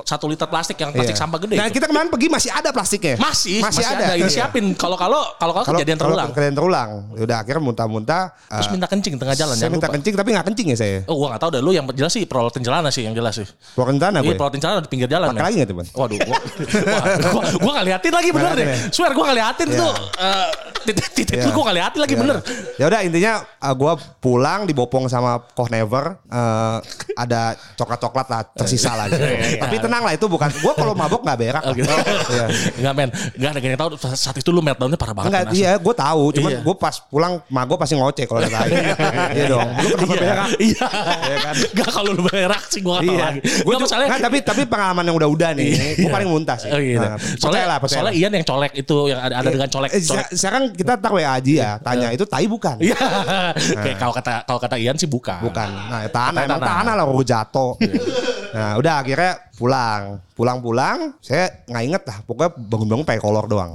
satu 0.00 0.24
liter 0.32 0.48
plastik 0.48 0.80
yang 0.80 0.96
plastik 0.96 1.12
Iya. 1.12 1.20
sampah 1.20 1.38
gede. 1.44 1.60
Nah, 1.60 1.68
itu. 1.68 1.76
kita 1.76 1.92
kemarin 1.92 2.08
pergi 2.08 2.32
masih 2.32 2.50
ada 2.56 2.72
plastiknya. 2.72 3.20
masih, 3.20 3.60
masih, 3.60 3.84
ada. 3.84 4.16
Ini 4.16 4.32
siapin. 4.32 4.72
Kalau 4.74 4.96
kalau 4.96 5.20
kalau 5.36 5.52
kalau 5.60 5.76
kejadian 5.76 6.00
kalau 6.00 6.16
terulang. 6.16 6.28
Kejadian 6.32 6.54
terulang. 6.56 6.90
Udah 7.20 7.36
akhirnya 7.44 7.62
muntah-muntah. 7.62 8.22
Terus 8.48 8.66
eh, 8.66 8.72
minta 8.72 8.88
kencing 8.88 9.14
tengah 9.20 9.36
jalan 9.36 9.54
saya 9.60 9.68
minta 9.68 9.86
lupa. 9.86 9.94
kencing 10.00 10.14
tapi 10.16 10.28
nggak 10.32 10.46
kencing 10.48 10.66
ya 10.72 10.76
saya. 10.80 10.98
Oh, 11.04 11.20
gua 11.20 11.36
gak 11.36 11.40
tahu 11.44 11.50
deh 11.52 11.60
lu 11.60 11.70
yang 11.76 11.84
jelas 11.92 12.16
sih 12.16 12.24
perolotin 12.24 12.64
celana 12.64 12.88
sih 12.88 13.04
yang 13.04 13.12
jelas 13.12 13.36
sih. 13.36 13.46
Keluar 13.76 13.92
rencana 13.92 14.24
Iya, 14.24 14.32
gue. 14.32 14.34
perolotin 14.40 14.60
celana 14.64 14.80
di 14.80 14.88
pinggir 14.88 15.08
jalan. 15.12 15.36
Pakai 15.36 15.44
lagi 15.52 15.56
nggak 15.60 15.68
tuh, 15.68 15.76
Ban? 15.76 15.86
Waduh, 16.00 16.16
gua, 16.24 16.38
gua, 16.40 17.00
gua, 17.28 17.42
gua 17.60 17.72
gak 17.76 17.84
liatin 17.92 18.12
lagi 18.16 18.28
bener 18.32 18.44
Nggak 18.48 18.56
deh. 18.56 18.66
Swear 18.88 19.12
gua 19.12 19.24
gak 19.36 19.38
liatin 19.38 19.68
Iya. 19.68 19.78
tuh. 19.78 19.92
eh, 20.16 20.48
titik 20.82 21.06
titik 21.12 21.36
Iya. 21.36 21.44
lu 21.44 21.50
gua 21.52 21.64
gak 21.66 21.76
liatin 21.76 22.00
lagi 22.00 22.14
Ya. 22.14 22.20
bener. 22.20 22.36
Ya 22.74 22.84
udah 22.86 23.00
intinya 23.02 23.32
uh, 23.58 23.74
gue 23.74 23.92
pulang 24.18 24.64
dibopong 24.64 25.04
sama 25.06 25.36
Koh 25.50 25.68
Never 25.68 26.16
uh, 26.26 26.78
ada 27.14 27.42
coklat-coklat 27.74 28.26
lah 28.26 28.40
tersisa 28.50 28.94
lah 28.94 29.06
gitu. 29.06 29.20
Tapi 29.62 29.76
tenang 29.76 30.02
lah 30.02 30.12
itu 30.12 30.24
bukan 30.24 30.48
gue 30.48 30.72
kalau 30.72 30.92
mabok 30.92 31.20
nggak 31.20 31.38
berak. 31.38 31.62
Oh, 31.62 31.72
gitu. 31.72 31.88
Iya. 32.26 32.46
Enggak 32.76 32.94
men, 32.94 33.08
enggak 33.34 33.50
ada 33.52 33.60
yang 33.60 33.76
tahu 33.76 33.88
saat 34.10 34.36
itu 34.36 34.48
lu 34.48 34.60
meltdownnya 34.60 34.96
parah 34.96 35.14
banget. 35.14 35.28
Enggak, 35.30 35.42
asli. 35.50 35.60
iya 35.60 35.72
gue 35.76 35.94
tahu. 35.94 36.22
Cuman 36.32 36.50
Iya. 36.50 36.60
gue 36.62 36.74
pas 36.76 36.94
pulang, 37.06 37.32
mak 37.46 37.64
gue 37.66 37.76
pasti 37.76 37.94
ngoceh 37.94 38.24
kalau 38.24 38.40
ada 38.40 38.50
lagi. 38.50 38.74
Iya 39.34 39.44
dong. 39.48 39.68
Lu 39.76 39.86
kenapa 39.92 40.06
Iya, 40.06 40.22
berak? 40.22 40.48
iya. 40.58 40.86
Enggak 41.66 41.90
kalau 41.90 42.10
lu 42.12 42.22
berak 42.22 42.62
sih 42.68 42.80
gak 42.80 43.00
tahu 43.00 43.04
Iya. 43.06 43.20
lagi. 43.22 43.40
Gue 43.42 43.64
Gua 43.66 43.84
masalahnya 43.84 44.08
Nggak, 44.08 44.22
tapi 44.22 44.38
tapi 44.40 44.62
pengalaman 44.64 45.04
yang 45.04 45.16
udah-udah 45.16 45.50
nih, 45.52 45.68
gue 45.98 46.08
paling 46.08 46.28
muntah 46.30 46.56
sih. 46.56 46.70
Oh, 46.72 46.80
gitu. 46.80 46.96
Nah, 46.96 47.18
soalnya, 47.36 47.64
lah, 47.66 47.78
soalnya. 47.84 48.14
Ian 48.14 48.32
yang 48.32 48.46
colek 48.46 48.72
itu 48.72 48.96
yang 49.06 49.20
ada, 49.26 49.34
ada 49.42 49.48
dengan 49.50 49.68
colek. 49.68 49.90
Eh, 49.92 50.02
colek. 50.02 50.26
se- 50.30 50.36
Sekarang 50.38 50.62
kita 50.70 50.96
ntar 50.96 51.10
WA 51.10 51.26
aja 51.34 51.52
ya. 51.52 51.70
Tanya 51.78 52.08
itu 52.10 52.24
tai 52.24 52.46
bukan? 52.46 52.76
Iya. 52.78 52.96
Kayak 53.74 53.96
kalau 53.98 54.12
kata 54.14 54.32
kalau 54.44 54.60
kata 54.60 54.76
Ian 54.78 54.96
sih 54.96 55.06
bukan. 55.06 55.42
Bukan. 55.42 55.68
Nah, 55.68 56.06
tanah 56.06 56.40
emang 56.46 56.60
tanah. 56.62 56.68
tanah 56.82 56.94
lah 56.94 57.04
jatuh. 57.22 57.72
nah, 58.56 58.72
udah 58.78 58.92
akhirnya 59.02 59.32
pulang. 59.56 60.22
Pulang-pulang, 60.36 61.16
saya 61.24 61.48
nggak 61.64 61.84
inget 61.88 62.02
lah. 62.04 62.20
Pokoknya 62.28 62.52
bangun-bangun 62.52 63.04
pakai 63.08 63.22
kolor 63.24 63.48
doang. 63.48 63.72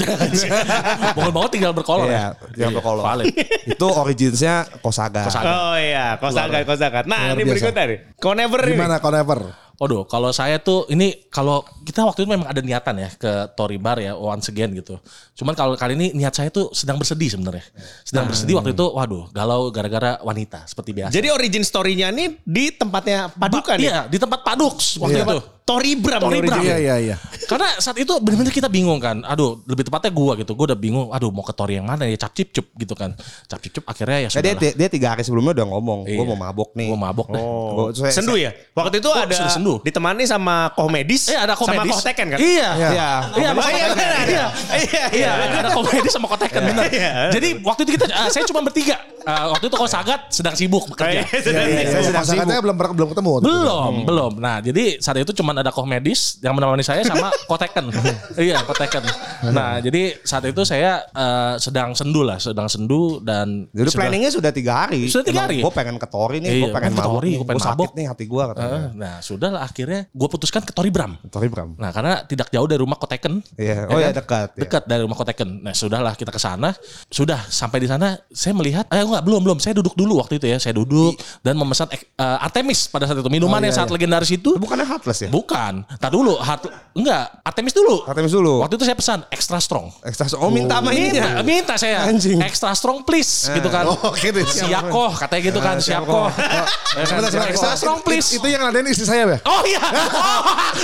Bangun 1.17 1.33
banget 1.33 1.51
tinggal 1.57 1.73
berkolor 1.73 2.05
Iya, 2.05 2.37
ya. 2.37 2.49
tinggal 2.53 2.71
berkolor. 2.77 3.01
Valid. 3.01 3.33
Itu 3.65 3.87
originsnya 3.89 4.69
Kosaga. 4.77 5.25
Kosaga. 5.25 5.49
Oh 5.49 5.73
iya, 5.73 6.21
kosakat, 6.21 6.61
kosakat. 6.69 7.03
Nah, 7.09 7.33
Luar 7.33 7.33
ini 7.33 7.49
biasa. 7.49 7.53
berikutnya 7.57 7.83
nih. 7.89 7.99
Conever. 8.21 8.61
Gimana 8.61 9.01
Conever? 9.01 9.39
Waduh, 9.81 10.05
kalau 10.05 10.29
saya 10.29 10.61
tuh 10.61 10.85
ini 10.87 11.25
kalau 11.33 11.65
kita 11.81 12.05
waktu 12.05 12.21
itu 12.21 12.29
memang 12.29 12.45
ada 12.45 12.61
niatan 12.61 13.01
ya 13.01 13.09
ke 13.11 13.49
Tory 13.57 13.81
Bar 13.81 13.97
ya 13.97 14.13
once 14.13 14.45
again 14.47 14.69
gitu. 14.71 15.01
Cuman 15.33 15.57
kalau 15.57 15.73
kali 15.73 15.97
ini 15.97 16.07
niat 16.13 16.37
saya 16.37 16.53
tuh 16.53 16.69
sedang 16.69 17.01
bersedih 17.01 17.33
sebenarnya. 17.33 17.65
Sedang 18.05 18.29
bersedih 18.29 18.61
waktu 18.61 18.77
itu 18.77 18.85
waduh, 18.85 19.33
galau 19.33 19.73
gara-gara 19.73 20.21
wanita 20.21 20.69
seperti 20.69 20.93
biasa. 20.93 21.09
Jadi 21.09 21.33
origin 21.33 21.65
story-nya 21.65 22.13
nih 22.13 22.37
di 22.45 22.69
tempatnya 22.69 23.33
Paduka 23.33 23.73
nih. 23.73 23.89
Iya, 23.89 23.99
di 24.05 24.21
tempat 24.21 24.45
Padux 24.45 25.01
waktu 25.01 25.17
Iya. 25.17 25.25
itu. 25.25 25.41
Tori 25.61 25.93
Bram. 25.93 26.19
Tori 26.19 26.41
Bram. 26.41 26.57
Iya 26.61 26.77
iya 26.77 26.95
iya. 26.99 27.15
Karena 27.45 27.69
saat 27.77 27.95
itu 27.95 28.09
benar-benar 28.17 28.51
kita 28.51 28.65
bingung 28.67 28.97
kan. 28.97 29.21
Aduh, 29.23 29.61
lebih 29.63 29.87
tepatnya 29.87 30.09
gua 30.11 30.33
gitu. 30.35 30.51
Gua 30.51 30.67
udah 30.67 30.75
bingung. 30.75 31.13
Aduh, 31.13 31.29
mau 31.29 31.41
ke 31.41 31.53
Tori 31.53 31.77
yang 31.77 31.85
mana 31.85 32.05
ya? 32.05 32.17
Cap 32.17 32.33
cip 32.33 32.49
cup 32.51 32.65
gitu 32.75 32.91
kan. 32.91 33.13
Cap 33.45 33.61
cip 33.61 33.79
cup 33.79 33.85
akhirnya 33.87 34.25
ya 34.25 34.29
Nah, 34.29 34.33
sudah. 34.35 34.53
dia, 34.57 34.71
dia 34.73 34.89
tiga 34.89 35.13
hari 35.13 35.21
sebelumnya 35.23 35.61
udah 35.61 35.67
ngomong, 35.69 35.99
Iya. 36.05 36.27
mau 36.27 36.35
mabok 36.35 36.73
nih. 36.75 36.89
Gua 36.91 36.99
mabok 36.99 37.27
deh. 37.29 37.39
Gua- 37.77 37.93
saya- 37.93 38.11
Sendu 38.11 38.35
ya? 38.35 38.51
Waktu 38.73 38.99
itu 38.99 39.09
ada 39.13 39.31
sudah 39.31 39.53
sendu. 39.73 39.75
ditemani 39.81 40.23
sama 40.23 40.55
komedis 40.71 41.23
Eh 41.27 41.37
ada 41.37 41.53
komedis. 41.53 41.79
sama 41.87 41.95
Kohteken 41.95 42.27
kan? 42.27 42.39
Iya. 42.39 42.69
Iya. 42.73 42.89
Iya, 43.31 43.47
sama 43.47 43.61
Oh, 43.61 43.69
iya, 43.69 43.85
Kohteken. 43.87 44.25
Iya. 44.27 44.45
Iya, 44.73 45.03
Iya, 45.11 45.31
ada 45.57 45.69
komedi 45.71 46.09
sama 46.09 46.27
kotekan 46.27 46.61
benar. 46.63 46.85
Iya. 46.87 47.11
Jadi 47.31 47.47
waktu 47.61 47.81
itu 47.83 47.91
kita 47.95 48.05
eh, 48.05 48.29
saya 48.29 48.43
cuma 48.45 48.59
bertiga. 48.61 48.97
Eh, 49.21 49.45
waktu 49.47 49.65
itu 49.65 49.75
kok 49.75 49.85
Sagat 49.85 50.21
sedang 50.29 50.55
sibuk 50.55 50.83
bekerja. 50.89 51.21
Iya, 51.21 51.25
iya, 51.45 51.61
iya. 51.63 51.87
Saya 51.87 52.03
sedang 52.03 52.23
Masyarakatnya 52.23 52.59
belum 52.59 52.75
belum 52.97 53.09
ketemu. 53.11 53.31
Belum, 53.39 53.93
belum. 54.03 54.31
Nah, 54.37 54.57
jadi 54.59 54.97
saat 54.97 55.17
itu 55.17 55.31
cuma 55.31 55.53
ada 55.53 55.69
komedis 55.69 56.41
yang 56.41 56.53
menemani 56.53 56.81
saya 56.81 57.01
sama 57.01 57.29
koteken. 57.45 57.93
iya, 58.41 58.59
koteken. 58.61 59.03
Nah, 59.47 59.77
jadi 59.77 60.17
saat 60.21 60.43
itu 60.43 60.61
saya 60.63 61.05
eh, 61.05 61.53
sedang 61.57 61.93
sendu 61.93 62.21
lah, 62.21 62.37
sedang 62.37 62.65
sendu 62.65 63.21
dan 63.21 63.69
Jadi 63.69 63.87
sudah- 63.87 63.99
planningnya 64.01 64.31
sudah 64.31 64.51
tiga 64.51 64.73
hari. 64.85 65.05
Sudah 65.05 65.21
tiga 65.23 65.45
hari? 65.45 65.61
Gue 65.61 65.69
pengen 65.71 65.95
ke 65.95 66.07
Tori 66.09 66.41
nih, 66.41 66.49
Iya, 66.49 66.61
gue 66.61 66.69
pengen 66.71 66.91
pengen 66.91 66.97
ke 66.97 67.01
mabok 67.01 67.21
pengen 67.21 67.45
gue 67.53 67.61
sakit 67.61 67.77
mabok. 67.77 67.91
nih 67.93 68.05
hati 68.07 68.25
gue 68.25 68.43
katanya. 68.47 68.69
Eh, 68.71 68.89
nah, 68.95 69.15
sudah 69.21 69.49
lah 69.51 69.61
akhirnya 69.63 70.07
gue 70.07 70.27
putuskan 70.27 70.63
ke 70.63 70.71
Tori 70.71 70.89
Bram. 70.89 71.19
Tori 71.27 71.47
Bram. 71.47 71.75
Nah, 71.75 71.91
karena 71.91 72.23
tidak 72.23 72.47
jauh 72.49 72.65
dari 72.65 72.79
rumah 72.79 72.95
koteken. 72.95 73.43
Iya. 73.55 73.85
Oh, 73.91 73.99
iya, 73.99 74.09
dekat, 74.09 74.55
ya. 74.55 74.63
Dekat 74.63 74.83
dari 74.87 75.03
rumah 75.03 75.15
koteken. 75.15 75.61
Nah, 75.61 75.75
sudahlah 75.75 76.15
kita 76.15 76.31
ke 76.31 76.39
sana. 76.39 76.71
Sudah 77.07 77.43
sampai 77.47 77.83
di 77.83 77.87
sana 77.91 78.15
saya 78.31 78.55
melihat 78.55 78.87
eh 78.89 79.03
enggak 79.03 79.21
belum 79.21 79.41
belum. 79.43 79.57
Saya 79.59 79.75
duduk 79.75 79.93
dulu 79.93 80.23
waktu 80.23 80.39
itu 80.39 80.47
ya. 80.47 80.57
Saya 80.57 80.73
duduk 80.73 81.19
dan 81.43 81.59
memesan 81.59 81.91
eh, 81.91 81.99
Artemis 82.17 82.87
pada 82.87 83.05
saat 83.05 83.19
itu. 83.19 83.27
Minuman 83.27 83.51
Oh, 83.51 83.59
iya, 83.59 83.67
yang 83.67 83.75
sangat 83.77 83.89
iya. 83.91 83.95
legendaris 83.99 84.31
itu. 84.31 84.51
Bukannya 84.57 84.87
Heartless 84.87 85.19
ya? 85.25 85.29
Bukan. 85.29 85.83
Tak 85.99 86.09
dulu, 86.09 86.39
Hart, 86.39 86.65
enggak, 86.95 87.43
Artemis 87.43 87.75
dulu. 87.75 88.01
Artemis 88.07 88.31
dulu. 88.31 88.63
Waktu 88.63 88.79
itu 88.79 88.85
saya 88.87 88.97
pesan 88.97 89.19
extra 89.27 89.59
strong. 89.59 89.91
Ekstra. 90.01 90.25
Oh 90.39 90.47
minta 90.47 90.79
sama 90.79 90.95
ini 90.95 91.11
Minta, 91.11 91.27
ya? 91.27 91.43
minta 91.43 91.73
saya 91.75 92.07
Anjing. 92.07 92.39
extra 92.39 92.71
strong 92.71 93.03
please 93.03 93.51
gitu 93.51 93.67
kan. 93.67 93.83
Oh, 93.91 94.15
gitu. 94.15 94.39
Siap 94.41 94.87
kok, 94.87 95.11
katanya 95.19 95.41
gitu 95.51 95.59
kan, 95.59 95.75
siap 95.77 96.07
kok. 96.07 96.31
Ya 96.31 96.63
kan, 97.03 97.05
Sebentar, 97.05 97.29
sebentar. 97.29 97.49
Extra 97.51 97.71
strong 97.75 97.99
please. 98.01 98.27
Itu 98.31 98.47
yang 98.47 98.61
ngadain 98.63 98.87
istri 98.87 99.03
saya 99.03 99.23
ya? 99.27 99.37
Oh 99.45 99.61
iya. 99.65 99.81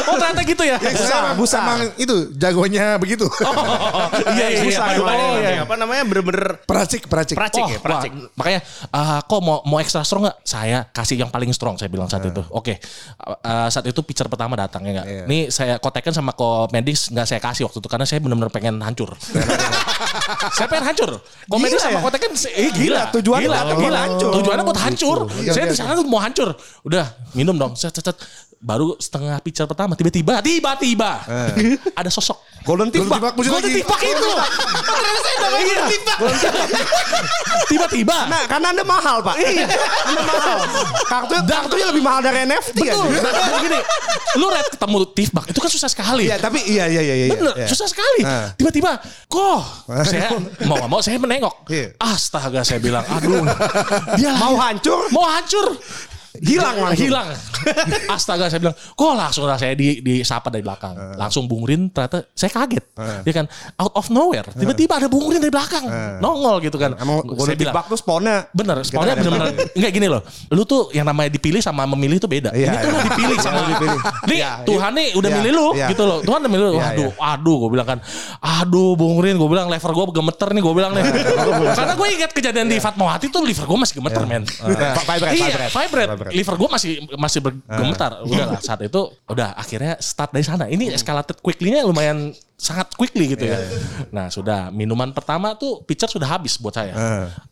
Oh, 0.07 0.15
ternyata 0.15 0.43
gitu 0.43 0.63
ya. 0.63 0.77
Busa, 0.79 1.17
busa. 1.35 1.59
Emang 1.63 1.81
itu 1.99 2.15
jagonya 2.35 2.95
begitu. 2.99 3.27
Oh, 3.27 4.07
iya 4.37 4.47
iya. 4.55 4.61
Busa, 4.63 4.83
iya. 4.93 5.03
Oh, 5.03 5.35
iya. 5.39 5.61
Apa 5.63 5.75
namanya 5.75 6.03
bener-bener 6.07 6.63
Peracik, 6.63 7.07
peracik. 7.11 7.35
Pracik 7.35 7.63
Oh, 7.63 7.69
ya, 7.71 7.79
pracik. 7.79 8.11
wah, 8.13 8.31
makanya 8.39 8.61
eh, 8.87 9.19
kok 9.23 9.39
mau 9.43 9.63
mau 9.67 9.79
extra 9.83 10.03
strong 10.03 10.27
nggak? 10.27 10.37
Saya 10.47 10.87
kasih 10.91 11.19
yang 11.19 11.31
paling 11.31 11.51
strong 11.51 11.75
saya 11.75 11.91
bilang 11.91 12.07
saat 12.07 12.23
itu. 12.23 12.39
Oke. 12.51 12.79
Eh, 12.79 13.67
saat 13.71 13.85
itu 13.87 13.99
pitcher 14.03 14.27
pertama 14.31 14.55
datang 14.55 14.83
ya 14.87 15.01
nggak? 15.01 15.07
Ini 15.27 15.39
saya 15.51 15.75
kotekan 15.79 16.15
sama 16.15 16.31
komedis 16.35 17.11
nggak 17.11 17.27
saya 17.27 17.39
kasih 17.43 17.67
waktu 17.67 17.79
itu 17.83 17.89
karena 17.91 18.05
saya 18.07 18.19
benar-benar 18.23 18.51
pengen 18.53 18.79
hancur. 18.79 19.11
saya 20.57 20.67
pengen 20.71 20.85
hancur. 20.87 21.19
Komedis 21.47 21.79
sama 21.83 21.99
ya? 21.99 22.03
kotekan 22.03 22.31
eh, 22.53 22.71
gila. 22.71 23.03
tujuannya 23.11 23.47
gila, 23.47 23.59
gila. 23.75 24.01
Tujuannya 24.19 24.63
buat 24.63 24.79
hancur. 24.79 25.17
Iya, 25.41 25.51
saya 25.55 25.65
iya, 25.67 25.73
di 25.73 25.77
sana 25.77 25.91
tuh 25.97 26.05
mau 26.07 26.21
hancur. 26.21 26.53
Udah 26.83 27.05
minum 27.35 27.55
dong. 27.55 27.73
Set, 27.75 27.91
set, 27.91 28.05
set. 28.05 28.17
Baru 28.57 28.97
setengah 28.97 29.37
pitcher 29.39 29.69
pertama 29.69 29.93
tiba-tiba 29.93 30.41
tiba-tiba 30.41 31.23
ada 31.93 32.09
sosok 32.09 32.41
Golden 32.67 32.91
Golden 32.91 33.07
Timbak. 33.07 33.19
Timbak 33.21 33.33
muncul 33.39 33.51
Golden. 33.55 33.71
Timbak 33.71 34.01
itu. 34.03 34.31
Iya. 35.57 35.83
Tiba-tiba. 37.71 38.17
Nah, 38.27 38.43
karena 38.43 38.67
anda 38.75 38.83
mahal 38.83 39.23
pak. 39.23 39.35
Iya. 39.39 39.65
Anda 40.03 40.21
mahal. 40.27 40.57
Kartu 41.07 41.35
kartunya 41.47 41.87
lebih 41.95 42.03
mahal 42.03 42.21
dari 42.23 42.43
NFT 42.43 42.77
Betul. 42.83 43.07
Nah, 43.23 43.59
gini, 43.63 43.79
lu 44.35 44.47
red 44.51 44.67
ketemu 44.67 44.97
Tifbak 45.15 45.45
itu 45.47 45.59
kan 45.63 45.71
susah 45.71 45.89
sekali. 45.91 46.27
Iya, 46.27 46.37
tapi 46.43 46.59
iya 46.67 46.85
iya 46.91 47.01
iya 47.01 47.15
iya. 47.15 47.27
Bener, 47.31 47.55
iya. 47.55 47.67
susah 47.71 47.87
sekali. 47.87 48.21
Ah. 48.27 48.51
Tiba-tiba, 48.59 48.99
kok 49.31 49.59
saya 50.11 50.35
mau 50.67 50.75
gak 50.75 50.89
mau 50.91 50.99
saya 50.99 51.15
menengok. 51.15 51.71
Iya. 51.71 51.95
Astaga 52.03 52.67
saya 52.67 52.83
bilang, 52.83 53.07
aduh, 53.07 53.47
dia 54.19 54.35
Mau 54.37 54.59
hancur? 54.59 55.07
mau 55.15 55.23
hancur. 55.23 55.79
Hilang 56.41 56.75
langsung. 56.81 57.05
Hilang. 57.09 57.27
Astaga 58.15 58.47
saya 58.47 58.61
bilang, 58.61 58.77
kok 58.77 59.13
langsung 59.17 59.45
lah 59.49 59.57
saya 59.59 59.73
di 59.73 59.99
disapa 60.01 60.47
dari 60.53 60.63
belakang. 60.63 60.93
Langsung 61.17 61.45
Bung 61.49 61.65
Rin 61.65 61.89
ternyata 61.89 62.25
saya 62.33 62.51
kaget. 62.53 62.85
Dia 63.25 63.33
kan 63.33 63.45
out 63.77 63.93
of 63.97 64.07
nowhere. 64.09 64.45
Tiba-tiba 64.53 64.99
ada 65.01 65.07
Bung 65.09 65.29
Rin 65.29 65.41
dari 65.41 65.53
belakang. 65.53 65.85
Nongol 66.21 66.63
gitu 66.63 66.77
kan. 66.77 66.95
Emang 66.97 67.23
saya 67.43 67.57
bilang, 67.57 67.75
tuh 67.87 67.99
spawnnya. 67.99 68.37
Bener, 68.51 68.77
ada 68.83 69.13
bener-bener 69.15 69.47
Enggak 69.75 69.91
gini 69.93 70.07
loh 70.09 70.21
Lu 70.53 70.63
tuh 70.63 70.89
yang 70.93 71.05
namanya 71.07 71.29
dipilih 71.33 71.61
sama 71.61 71.83
memilih 71.89 72.17
tuh 72.21 72.29
beda 72.29 72.51
Iya, 72.53 72.73
Ini 72.73 72.77
tuh 72.77 72.89
iya. 72.89 72.95
lu 72.95 72.99
dipilih 73.07 73.37
sama 73.39 73.57
Iya, 73.57 73.67
dipilih. 73.67 73.99
Nih 74.27 74.37
Iya, 74.37 74.51
Tuhan 74.63 74.91
nih 74.93 75.07
udah 75.17 75.29
iya, 75.29 75.37
milih 75.41 75.51
lu 75.51 75.67
iya. 75.73 75.87
gitu 75.89 76.03
loh 76.05 76.19
Tuhan 76.21 76.39
udah 76.45 76.51
milih 76.51 76.65
lu 76.69 76.77
Iya, 76.77 76.87
Aduh, 76.93 77.11
iya. 77.11 77.31
aduh 77.33 77.55
gue 77.65 77.69
bilang 77.73 77.87
kan 77.87 77.97
Aduh 78.41 78.91
Bung 78.95 79.17
Rin 79.23 79.35
gue 79.35 79.49
bilang 79.49 79.67
lever 79.71 79.91
gue 79.91 80.05
gemeter 80.13 80.49
nih 80.53 80.61
gue 80.61 80.73
bilang 80.73 80.91
nih 80.93 81.03
Karena 81.77 81.93
gue 81.97 82.07
ingat 82.17 82.31
kejadian 82.31 82.67
di 82.69 82.77
Fatmawati 82.77 83.27
tuh 83.31 83.41
liver 83.43 83.65
gue 83.65 83.77
masih 83.79 83.95
gemeter 83.97 84.23
men 84.27 84.43
vibrate, 85.07 85.35
Iya 85.37 85.67
vibrate. 85.71 86.09
Vibrate 86.27 86.35
Vibrate. 86.35 86.37
Liver 86.37 86.55
gue 86.59 86.69
masih 86.69 86.91
masih 87.15 87.39
bergemetar 87.39 88.11
Udah 88.27 88.45
lah 88.51 88.61
saat 88.61 88.81
itu 88.83 89.01
Udah 89.27 89.55
akhirnya 89.55 89.95
start 89.99 90.35
dari 90.35 90.45
sana 90.45 90.65
Ini 90.67 90.93
escalated 90.93 91.39
quickly-nya 91.39 91.87
lumayan 91.87 92.35
sangat 92.57 92.89
quickly 92.97 93.37
gitu 93.37 93.45
ya. 93.45 93.61
Nah 94.09 94.33
sudah 94.33 94.73
minuman 94.73 95.13
pertama 95.13 95.53
tuh 95.53 95.85
pitcher 95.85 96.09
sudah 96.09 96.25
habis 96.25 96.57
buat 96.57 96.73
saya. 96.73 96.97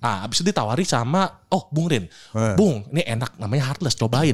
Ah 0.01 0.25
habis 0.25 0.41
itu 0.41 0.49
ditawari 0.49 0.81
sama 0.81 1.45
oh 1.53 1.69
Bung 1.69 1.87
Rin, 1.87 2.09
Bung 2.57 2.89
ini 2.89 3.05
enak 3.05 3.37
namanya 3.37 3.69
Heartless 3.69 3.93
cobain. 3.93 4.33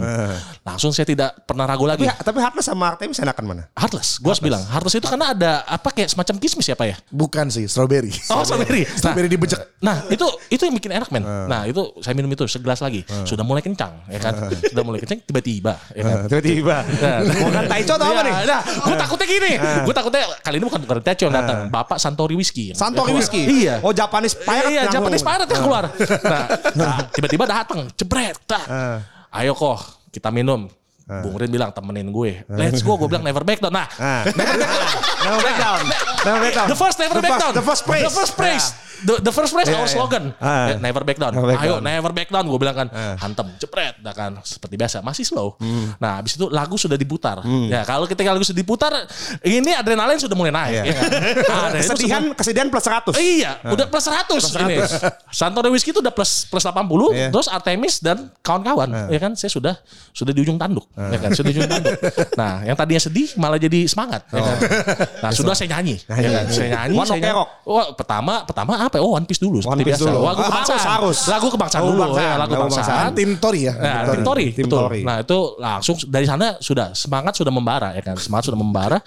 Langsung 0.63 0.95
saya 0.95 1.03
tidak 1.03 1.43
pernah 1.43 1.67
ragu 1.67 1.83
lagi. 1.83 2.07
Tapi, 2.07 2.23
tapi 2.23 2.39
Heartless 2.39 2.71
sama 2.71 2.95
Artemis 2.95 3.19
enakan 3.19 3.43
mana? 3.43 3.63
Heartless, 3.75 4.23
gue 4.23 4.31
harus 4.31 4.39
bilang 4.39 4.63
Heartless 4.63 4.95
itu 4.95 5.07
karena 5.11 5.35
ada 5.35 5.51
apa 5.67 5.91
kayak 5.91 6.07
semacam 6.15 6.39
kismis 6.39 6.63
ya 6.71 6.79
pak 6.79 6.87
ya? 6.87 6.95
Bukan 7.11 7.51
sih, 7.51 7.67
strawberry. 7.67 8.15
Oh 8.31 8.47
strawberry. 8.47 8.87
Nah, 8.87 8.95
Strawberry 8.95 9.27
dibejek. 9.27 9.59
Nah 9.83 10.07
itu 10.07 10.23
itu 10.47 10.63
yang 10.63 10.75
bikin 10.79 10.95
enak 10.95 11.11
men. 11.11 11.27
Nah 11.51 11.67
itu 11.67 11.99
saya 11.99 12.15
minum 12.15 12.31
itu 12.31 12.47
segelas 12.47 12.79
lagi. 12.79 13.03
Sudah 13.27 13.43
mulai 13.43 13.59
kencang 13.59 14.07
ya 14.07 14.23
kan. 14.23 14.30
Sudah 14.71 14.83
mulai 14.83 14.99
kencang 15.03 15.21
tiba-tiba 15.23 15.73
ya 15.93 16.01
kan. 16.03 16.15
Tiba-tiba. 16.31 16.75
Bukan 17.45 17.63
Taicho 17.69 17.93
atau 17.95 18.07
apa 18.07 18.21
Iya, 18.21 18.23
nih? 18.23 18.33
Nah, 18.47 18.61
gue 18.65 18.95
takutnya 18.97 19.27
gini. 19.27 19.51
Gue 19.87 19.93
takutnya 19.95 20.21
kali 20.41 20.55
ini 20.59 20.65
bukan 20.65 20.79
bukan 20.83 20.97
Techo 21.01 21.23
yang 21.29 21.35
datang. 21.35 21.57
Bapak 21.71 21.97
Santori 21.97 22.35
Whisky. 22.35 22.73
Santori. 22.73 23.13
Whisky. 23.15 23.41
Iya. 23.45 23.79
Oh 23.83 23.91
Japanese 23.91 24.35
Pirate. 24.37 24.71
Iya, 24.71 24.81
langsung. 24.87 24.95
Japanese 25.01 25.23
Pirate 25.25 25.49
yang 25.51 25.63
keluar. 25.63 25.83
Nah, 26.21 26.43
nah, 26.75 26.95
tiba-tiba 27.11 27.43
datang, 27.47 27.87
jebret. 27.95 28.37
Ayo 29.31 29.55
kok, 29.55 29.79
kita 30.11 30.27
minum. 30.27 30.67
Bung 31.19 31.35
Rin 31.35 31.49
bilang 31.49 31.69
temenin 31.69 32.07
gue. 32.07 32.47
Let's 32.47 32.79
go, 32.79 32.95
gue 32.95 33.07
bilang 33.07 33.21
never 33.21 33.41
back 33.41 33.59
down. 33.59 33.73
Nah, 33.73 33.87
Ah. 33.93 34.23
Never 35.21 35.41
back 35.41 35.57
down. 35.57 35.81
Never 36.21 36.37
back 36.39 36.53
down. 36.53 36.67
the 36.67 36.77
first 36.77 36.97
never 36.97 37.17
The 37.17 37.19
back 37.19 37.31
first- 37.33 37.43
down. 37.43 37.53
The 37.53 37.65
first 37.65 37.81
praise. 37.83 38.03
The 38.03 38.13
first 38.13 38.33
praise. 38.35 38.67
The, 39.01 39.17
the 39.19 39.33
first 39.33 39.49
praise 39.49 39.65
Iya, 39.65 39.81
our 39.81 39.89
slogan. 39.89 40.29
Eh, 40.31 40.77
Never 40.77 41.01
back 41.01 41.17
down. 41.17 41.33
Never 41.33 41.49
back 41.49 41.59
Ayo 41.59 41.73
down. 41.73 41.81
never 41.83 42.11
back 42.13 42.29
down 42.29 42.45
gue 42.45 42.53
bilang 42.55 42.75
kan. 42.75 42.87
Hantem, 43.17 43.49
jepret. 43.57 43.97
Nah 43.97 44.13
kan 44.13 44.37
seperti 44.39 44.77
biasa 44.77 45.01
masih 45.01 45.25
slow. 45.25 45.57
Hmm. 45.57 45.97
Nah 45.97 46.21
habis 46.21 46.37
itu 46.37 46.45
lagu 46.47 46.77
sudah 46.77 46.93
diputar. 46.93 47.41
Ya 47.65 47.81
kalau 47.81 48.05
ketika 48.05 48.29
lagu 48.29 48.45
sudah 48.45 48.61
diputar 48.61 48.93
ini 49.41 49.73
adrenalin 49.73 50.15
sudah 50.15 50.37
mulai 50.37 50.53
naik. 50.53 50.71
Iya. 50.71 50.83
Ya 50.85 50.93
kan? 50.93 51.09
Tuh 51.81 51.81
Kesedihan, 51.81 52.23
kesedihan 52.31 52.67
plus 52.69 52.85
100. 52.85 53.17
Iya, 53.17 53.51
udah 53.65 53.85
plus 53.89 54.05
100 54.05 54.61
ini. 54.61 54.75
Santori 55.27 55.69
Whisky 55.69 55.89
itu 55.89 55.99
udah 55.99 56.13
plus 56.13 56.45
plus 56.45 56.61
80, 56.61 56.85
Iya. 57.09 57.27
terus 57.33 57.49
Artemis 57.49 57.97
dan 57.99 58.29
kawan-kawan, 58.39 59.09
ya 59.09 59.17
kan? 59.17 59.33
Saya 59.33 59.49
sudah 59.49 59.73
sudah 60.13 60.29
di 60.29 60.39
ujung 60.39 60.61
tanduk, 60.61 60.85
ya 61.09 61.17
kan? 61.17 61.29
Sudah 61.31 61.47
di 61.47 61.55
ujung 61.55 61.65
tanduk. 61.67 61.95
Nah, 62.33 62.53
yang 62.61 62.75
tadinya 62.75 63.01
sedih 63.01 63.29
malah 63.35 63.55
jadi 63.55 63.79
semangat, 63.85 64.21
ya 64.27 64.41
kan? 64.41 64.57
Nah, 65.19 65.31
sudah 65.31 65.53
saya 65.53 65.73
nyanyi, 65.73 65.97
ya 66.03 66.29
kan? 66.31 66.45
Saya 66.47 66.69
nyanyi, 66.71 66.95
One 66.95 67.07
saya 67.07 67.19
nyanyi. 67.19 67.33
Rock. 67.33 67.49
Wah, 67.63 67.87
pertama 67.93 68.33
pertama 68.43 68.71
apa? 68.77 68.97
Oh 68.97 69.13
One 69.13 69.25
Piece 69.25 69.39
dulu. 69.39 69.57
One 69.59 69.73
seperti 69.73 69.83
Piece 69.83 69.97
biasa. 69.97 70.09
dulu. 70.09 70.19
Lagu 70.21 70.37
Ah, 70.37 70.45
kebangsaan. 70.45 70.77
harus, 70.77 70.85
harus. 70.85 71.19
Lagu 71.25 71.47
kebangsaan 71.49 71.83
dulu. 71.83 72.03
ya, 72.13 72.31
lagu 72.35 72.51
kebangsaan. 72.53 73.09
Tim 73.15 73.31
Tori 73.37 73.61
ya. 73.65 73.73
Nah, 73.73 74.01
Tim 74.09 74.21
Tori, 74.21 74.45
Tim 74.51 74.65
betul. 74.65 74.79
Tori. 74.83 75.01
Nah 75.01 75.15
itu 75.19 75.37
langsung 75.57 75.95
dari 76.05 76.25
sana 76.25 76.47
sudah 76.57 76.91
semangat 76.91 77.33
sudah 77.33 77.49
membara 77.49 77.89
ya 77.91 78.03
kan, 78.03 78.15
semangat 78.15 78.51
sudah 78.51 78.59
membara. 78.59 78.99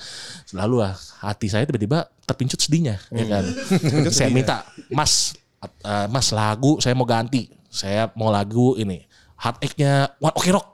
Lalu 0.50 0.76
lah 0.80 0.94
hati 1.20 1.46
saya 1.46 1.64
tiba-tiba 1.64 2.06
terpincut 2.24 2.56
sedihnya 2.56 2.96
ya 3.10 3.24
kan. 3.28 3.44
saya 4.08 4.30
minta, 4.30 4.62
Mas, 4.88 5.34
eh, 5.60 6.06
Mas 6.08 6.30
lagu 6.30 6.78
saya 6.78 6.92
mau 6.92 7.04
ganti, 7.04 7.50
saya 7.66 8.08
mau 8.14 8.28
lagu 8.28 8.74
ini 8.74 9.02
Heartache-nya 9.34 10.14
One 10.22 10.34
Ok 10.34 10.46
Rock. 10.54 10.66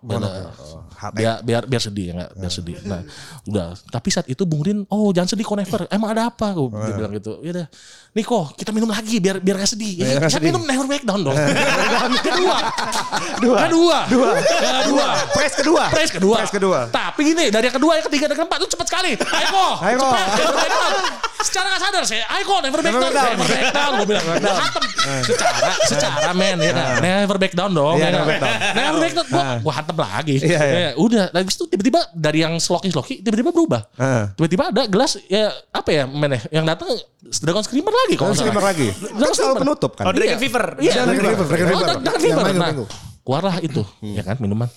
biar 1.17 1.41
biar 1.41 1.65
biar 1.65 1.83
sedih 1.83 2.05
ya 2.09 2.13
nggak? 2.13 2.31
Biar 2.37 2.53
sedih. 2.53 2.77
Nah 2.85 3.01
udah. 3.49 3.73
Tapi 3.89 4.09
saat 4.13 4.29
itu 4.29 4.45
Bung 4.45 4.63
Rin 4.63 4.85
oh 4.93 5.11
jangan 5.11 5.33
sedih 5.33 5.45
kok 5.49 5.57
never. 5.59 5.81
Emang 5.89 6.13
ada 6.13 6.29
apa? 6.29 6.53
Gue 6.55 6.69
dia 6.69 6.95
bilang 6.95 7.13
gitu. 7.17 7.41
Ya 7.41 7.51
udah 7.57 7.67
Niko 8.11 8.53
kita 8.59 8.71
minum 8.75 8.91
lagi 8.93 9.17
biar 9.17 9.41
biar 9.41 9.57
gak 9.65 9.71
sedih. 9.75 9.93
Ya, 10.03 10.21
kita 10.23 10.45
minum 10.45 10.63
never 10.69 10.87
back 10.87 11.03
down 11.09 11.25
dong. 11.25 11.35
Kedua. 12.27 12.57
Dua. 13.41 13.59
Kedua. 13.65 13.99
Dua. 14.13 14.31
Kedua. 14.39 15.07
Press 15.33 15.53
kedua. 15.57 15.83
Press 15.89 16.11
kedua. 16.13 16.37
Press 16.43 16.53
kedua. 16.53 16.79
Tapi 16.93 17.10
ini 17.23 17.49
dari 17.49 17.65
yang 17.65 17.77
kedua, 17.77 17.93
yang 17.95 18.07
ketiga, 18.07 18.25
dan 18.27 18.37
keempat 18.37 18.57
itu 18.59 18.69
cepat 18.71 18.87
sekali. 18.87 19.13
Ayo 19.15 19.47
kok. 19.49 19.75
Ayo, 19.87 19.97
Ko. 19.97 20.09
Cepet, 20.09 20.27
never 20.37 20.55
back 20.55 20.71
down. 20.71 20.93
Secara 21.41 21.67
gak 21.67 21.81
sadar 21.81 22.05
saya, 22.05 22.25
ayo 22.31 22.43
kok 22.45 22.61
never 22.61 22.81
back 22.81 22.93
down. 22.93 23.13
Never 23.33 23.49
back 23.49 23.67
down. 23.73 23.91
Gue 23.97 24.07
bilang, 24.07 24.25
gue 24.29 24.53
hantem. 24.53 24.83
Secara, 25.25 25.71
secara 25.87 26.31
men 26.33 26.57
ya. 26.61 26.73
Never 27.01 27.37
back 27.37 27.55
down 27.55 27.73
dong. 27.73 27.97
Iya, 27.97 28.05
ya 28.05 28.11
never 28.13 28.29
back 28.29 28.41
down. 28.41 28.59
Never 28.71 28.99
back 28.99 29.13
down. 29.15 29.27
Gue, 29.27 29.43
gue 29.59 29.73
hantem 29.73 29.97
lagi. 29.97 30.37
Iya, 30.37 30.61
iya. 30.61 30.77
Ya, 30.77 30.91
Udah, 30.95 31.25
habis 31.33 31.55
itu 31.55 31.65
tiba-tiba 31.67 32.01
dari 32.13 32.39
yang 32.41 32.55
sloki-sloki, 32.57 33.21
tiba-tiba 33.21 33.51
berubah. 33.51 33.89
Heeh. 33.97 34.25
Tiba-tiba 34.37 34.65
ada 34.69 34.83
gelas, 34.85 35.17
ya 35.27 35.49
apa 35.71 35.89
ya 35.91 36.05
men 36.05 36.31
ya, 36.31 36.61
yang 36.61 36.65
datang 36.65 36.93
Dragon 37.41 37.65
Screamer 37.65 37.95
lagi. 37.95 38.15
nggak 38.17 38.37
skimmer 38.37 38.61
salah. 38.61 38.71
lagi. 38.71 38.89
Dragon 38.93 39.17
Kan 39.17 39.17
selalu 39.17 39.35
Screamer. 39.35 39.61
penutup 39.65 39.93
kan. 39.97 40.05
Oh, 40.05 40.13
Dragon 40.13 40.39
Fever. 40.39 40.65
Iya, 40.77 40.93
Dragon 40.93 41.25
Fever, 41.25 41.47
Dragon 41.47 41.65
Oh, 41.65 42.21
Fever. 42.21 42.45
Dragon 42.45 42.57
Nah, 42.61 42.73
keluarlah 43.21 43.57
itu, 43.61 43.83
ya 44.03 44.21
kan 44.21 44.37
minuman 44.37 44.69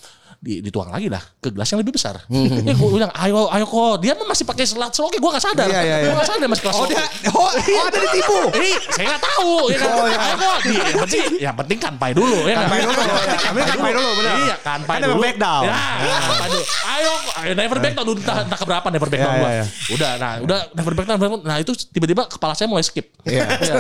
dituang 0.44 0.92
lagi 0.92 1.08
lah 1.08 1.24
ke 1.40 1.48
gelas 1.50 1.72
yang 1.72 1.80
lebih 1.80 1.96
besar. 1.96 2.20
ya 2.68 2.74
gue 2.76 2.90
bilang, 2.92 3.08
ayo, 3.16 3.48
ayo 3.48 3.64
kok. 3.64 4.04
Dia 4.04 4.12
masih 4.20 4.44
pakai 4.44 4.68
selat 4.68 4.92
sloki, 4.92 5.16
gue 5.16 5.32
gak 5.32 5.40
sadar. 5.40 5.72
Iya, 5.72 5.80
iya, 5.80 5.96
iya. 6.04 6.08
Gue 6.12 6.20
gak 6.20 6.30
sadar 6.30 6.48
masih 6.52 6.64
kelas 6.68 6.76
Oh, 6.76 6.86
dia, 6.86 7.04
oh, 7.32 7.48
oh 7.48 7.84
ada 7.88 7.98
ditipu. 7.98 8.40
Ini 8.60 8.72
saya 8.92 9.06
gak 9.16 9.22
tahu 9.24 9.52
ya 9.72 9.78
kan. 9.80 9.88
Oh, 9.90 10.06
iya. 10.06 10.18
Ayo 10.20 10.36
kok. 10.36 10.58
Yang 10.68 11.00
penting, 11.08 11.24
yang 11.40 11.56
penting 11.56 11.78
kanpai 11.80 12.12
dulu 12.12 12.38
ya 12.44 12.56
kan. 12.60 12.68
Kanpai 12.68 12.80
dulu. 12.84 13.02
Kami 13.24 13.60
kanpai 13.64 13.92
dulu, 13.96 14.10
benar. 14.20 14.36
Iya, 14.36 14.56
kanpai 14.60 14.94
Kan 14.94 15.02
never 15.02 15.16
dulu. 15.16 15.24
back 15.24 15.38
down. 15.40 15.64
Ya, 15.64 16.16
kanpai 16.20 16.48
dulu. 16.52 16.64
Ayo, 16.84 17.12
ayo 17.40 17.52
never 17.56 17.78
back 17.80 17.94
down. 17.96 18.06
Entah, 18.14 18.38
entah 18.44 18.60
keberapa 18.60 18.88
never 18.92 19.08
back 19.08 19.20
Iya, 19.20 19.26
down 19.26 19.34
iya, 19.34 19.42
gua. 19.42 19.50
iya. 19.50 19.66
Udah, 19.96 20.12
nah, 20.20 20.32
udah 20.44 20.60
never 20.76 20.94
back 20.94 21.08
down. 21.08 21.18
never. 21.18 21.38
Nah, 21.40 21.58
itu 21.58 21.72
tiba-tiba 21.88 22.24
kepala 22.28 22.54
saya 22.54 22.68
mulai 22.68 22.84
skip. 22.84 23.08
Iya. 23.24 23.46
Iya. 23.64 23.76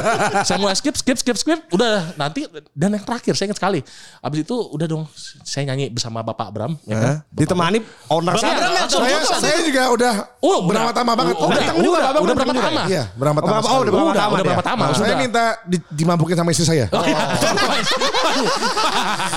saya 0.48 0.58
mulai 0.62 0.76
skip, 0.80 0.96
skip, 0.96 1.18
skip, 1.20 1.36
skip. 1.36 1.60
Udah 1.74 2.16
nanti 2.16 2.48
dan 2.72 2.96
yang 2.96 3.04
terakhir 3.04 3.36
saya 3.36 3.52
ingat 3.52 3.60
sekali. 3.60 3.80
Abis 4.24 4.48
itu 4.48 4.56
udah 4.56 4.88
dong 4.88 5.04
saya 5.44 5.68
nyanyi 5.68 5.92
bersama 5.92 6.24
Bapak 6.24 6.53
Abram. 6.54 6.78
Ya 6.86 6.96
kan? 6.96 7.16
Ditemani 7.34 7.82
owner 8.08 8.38
Bapak 8.38 8.46
saya. 8.46 8.54
Abram 8.56 8.74
langsung 8.78 9.02
Saya, 9.02 9.18
juga. 9.18 9.38
saya 9.42 9.58
juga 9.66 9.84
udah 9.90 10.14
Oh, 10.38 10.58
berama-tama 10.64 11.12
banget. 11.16 11.34
Udah, 11.34 11.50
datang 11.50 11.76
udah, 11.76 11.84
juga, 11.84 11.98
udah, 11.98 12.22
udah 12.22 12.36
berapa 12.36 12.54
tama? 12.54 12.82
Iya, 12.86 13.04
berapa-tama. 13.16 13.50
Oh, 13.50 13.62
sekali. 13.64 13.82
udah 13.82 13.92
berapa 13.92 14.14
tama 14.14 14.30
udah 14.30 14.46
berapa 14.46 14.62
tama? 14.64 14.84
Saya 14.86 14.98
Sudah. 15.00 15.18
minta 15.18 15.44
di- 15.66 15.86
dimampukin 15.90 16.38
sama 16.38 16.50
istri 16.54 16.66
saya. 16.68 16.86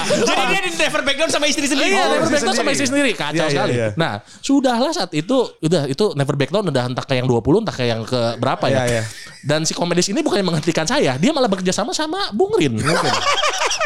Jadi 0.07 0.43
dia 0.51 0.61
di 0.63 0.71
never 0.77 1.01
back 1.03 1.17
down 1.17 1.31
sama 1.31 1.47
istri 1.47 1.67
sendiri. 1.67 1.95
Iya, 1.95 2.03
Oh, 2.03 2.09
never 2.13 2.23
istri 2.23 2.35
back 2.35 2.45
down 2.45 2.57
sama 2.57 2.71
istri 2.71 2.87
sendiri. 2.87 3.11
Kacau 3.13 3.33
Iya, 3.33 3.43
iya, 3.43 3.51
sekali. 3.51 3.73
iya. 3.73 3.89
Nah, 3.95 4.13
sudahlah 4.41 4.93
saat 4.93 5.11
itu 5.13 5.37
udah 5.59 5.83
itu 5.87 6.05
never 6.13 6.35
back 6.35 6.51
down 6.51 6.65
udah 6.65 6.85
entah 6.87 7.05
ke 7.05 7.15
yang 7.15 7.27
20 7.27 7.63
entah 7.63 7.75
ke 7.75 7.85
yang 7.87 8.03
ke 8.03 8.21
berapa 8.37 8.67
ya. 8.69 9.03
Dan 9.41 9.63
si 9.63 9.73
komedis 9.73 10.11
ini 10.11 10.21
bukannya 10.21 10.43
menghentikan 10.45 10.85
saya, 10.85 11.15
dia 11.17 11.31
malah 11.31 11.47
bekerja 11.47 11.71
sama 11.71 11.95
sama 11.95 12.19
Bung 12.35 12.51
Rin. 12.59 12.77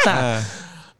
nah, 0.01 0.41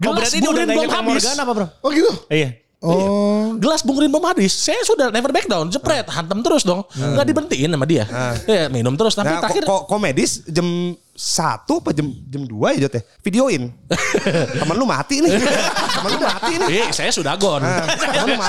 Oh, 0.02 0.18
gelas 0.18 0.34
berarti 0.34 0.38
dia 0.42 0.50
Bung 0.50 0.58
udah 0.58 0.66
Kang 0.90 1.06
habis. 1.06 1.24
Morgan 1.24 1.38
apa 1.38 1.52
bro? 1.54 1.68
Oh 1.86 1.90
gitu? 1.94 2.12
Iya. 2.28 2.50
Oh. 2.82 3.54
Gelas 3.62 3.86
Bung 3.86 4.02
Rin 4.02 4.10
belum 4.10 4.26
habis. 4.26 4.58
Saya 4.58 4.82
sudah 4.82 5.14
never 5.14 5.30
back 5.30 5.46
down, 5.46 5.70
jepret, 5.70 6.10
hantam 6.10 6.42
terus 6.42 6.66
dong. 6.66 6.82
Nggak 6.98 7.30
diberhentiin 7.30 7.70
sama 7.70 7.86
dia. 7.86 8.10
Ya, 8.50 8.74
minum 8.74 8.98
terus 8.98 9.14
tapi 9.14 9.30
Nah, 9.30 9.38
terakhir 9.38 9.70
kok 9.70 9.86
komedis 9.86 10.42
jam 10.50 10.98
satu 11.14 11.78
apa 11.78 11.94
jam 11.94 12.10
jam 12.10 12.42
dua 12.50 12.74
ya 12.74 12.90
Jot 12.90 12.98
ya? 12.98 13.02
Videoin. 13.22 13.70
Temen 14.66 14.76
lu 14.82 14.90
mati 14.90 15.22
nih. 15.22 15.30
Temen 15.38 16.10
lu 16.10 16.20
mati 16.26 16.54
nih. 16.58 16.68
Eh, 16.82 16.88
saya 16.90 17.14
sudah 17.14 17.38
gone. 17.38 17.62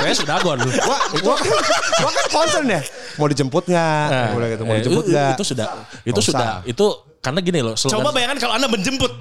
saya 0.01 0.17
sudah 0.17 0.41
gone. 0.41 0.65
Gua, 0.65 0.97
gua, 1.21 1.35
kan, 1.37 1.53
gua 2.01 2.11
kan 2.17 2.27
concern 2.33 2.65
ya. 2.73 2.81
Mau 3.21 3.29
dijemput 3.29 3.69
nggak? 3.69 4.07
Nah, 4.09 4.49
gitu, 4.49 4.63
mau 4.65 4.73
eh, 4.73 4.79
dijemput 4.81 5.05
itu, 5.05 5.13
nggak? 5.13 5.37
itu 5.37 5.45
sudah 5.45 5.67
itu 6.09 6.21
sudah 6.25 6.65
usah. 6.65 6.71
itu 6.73 6.87
karena 7.23 7.39
gini 7.39 7.63
loh 7.63 7.79
slogan- 7.79 8.03
Coba 8.03 8.11
bayangkan 8.11 8.39
kalau 8.43 8.55
anda 8.59 8.67
menjemput. 8.67 9.13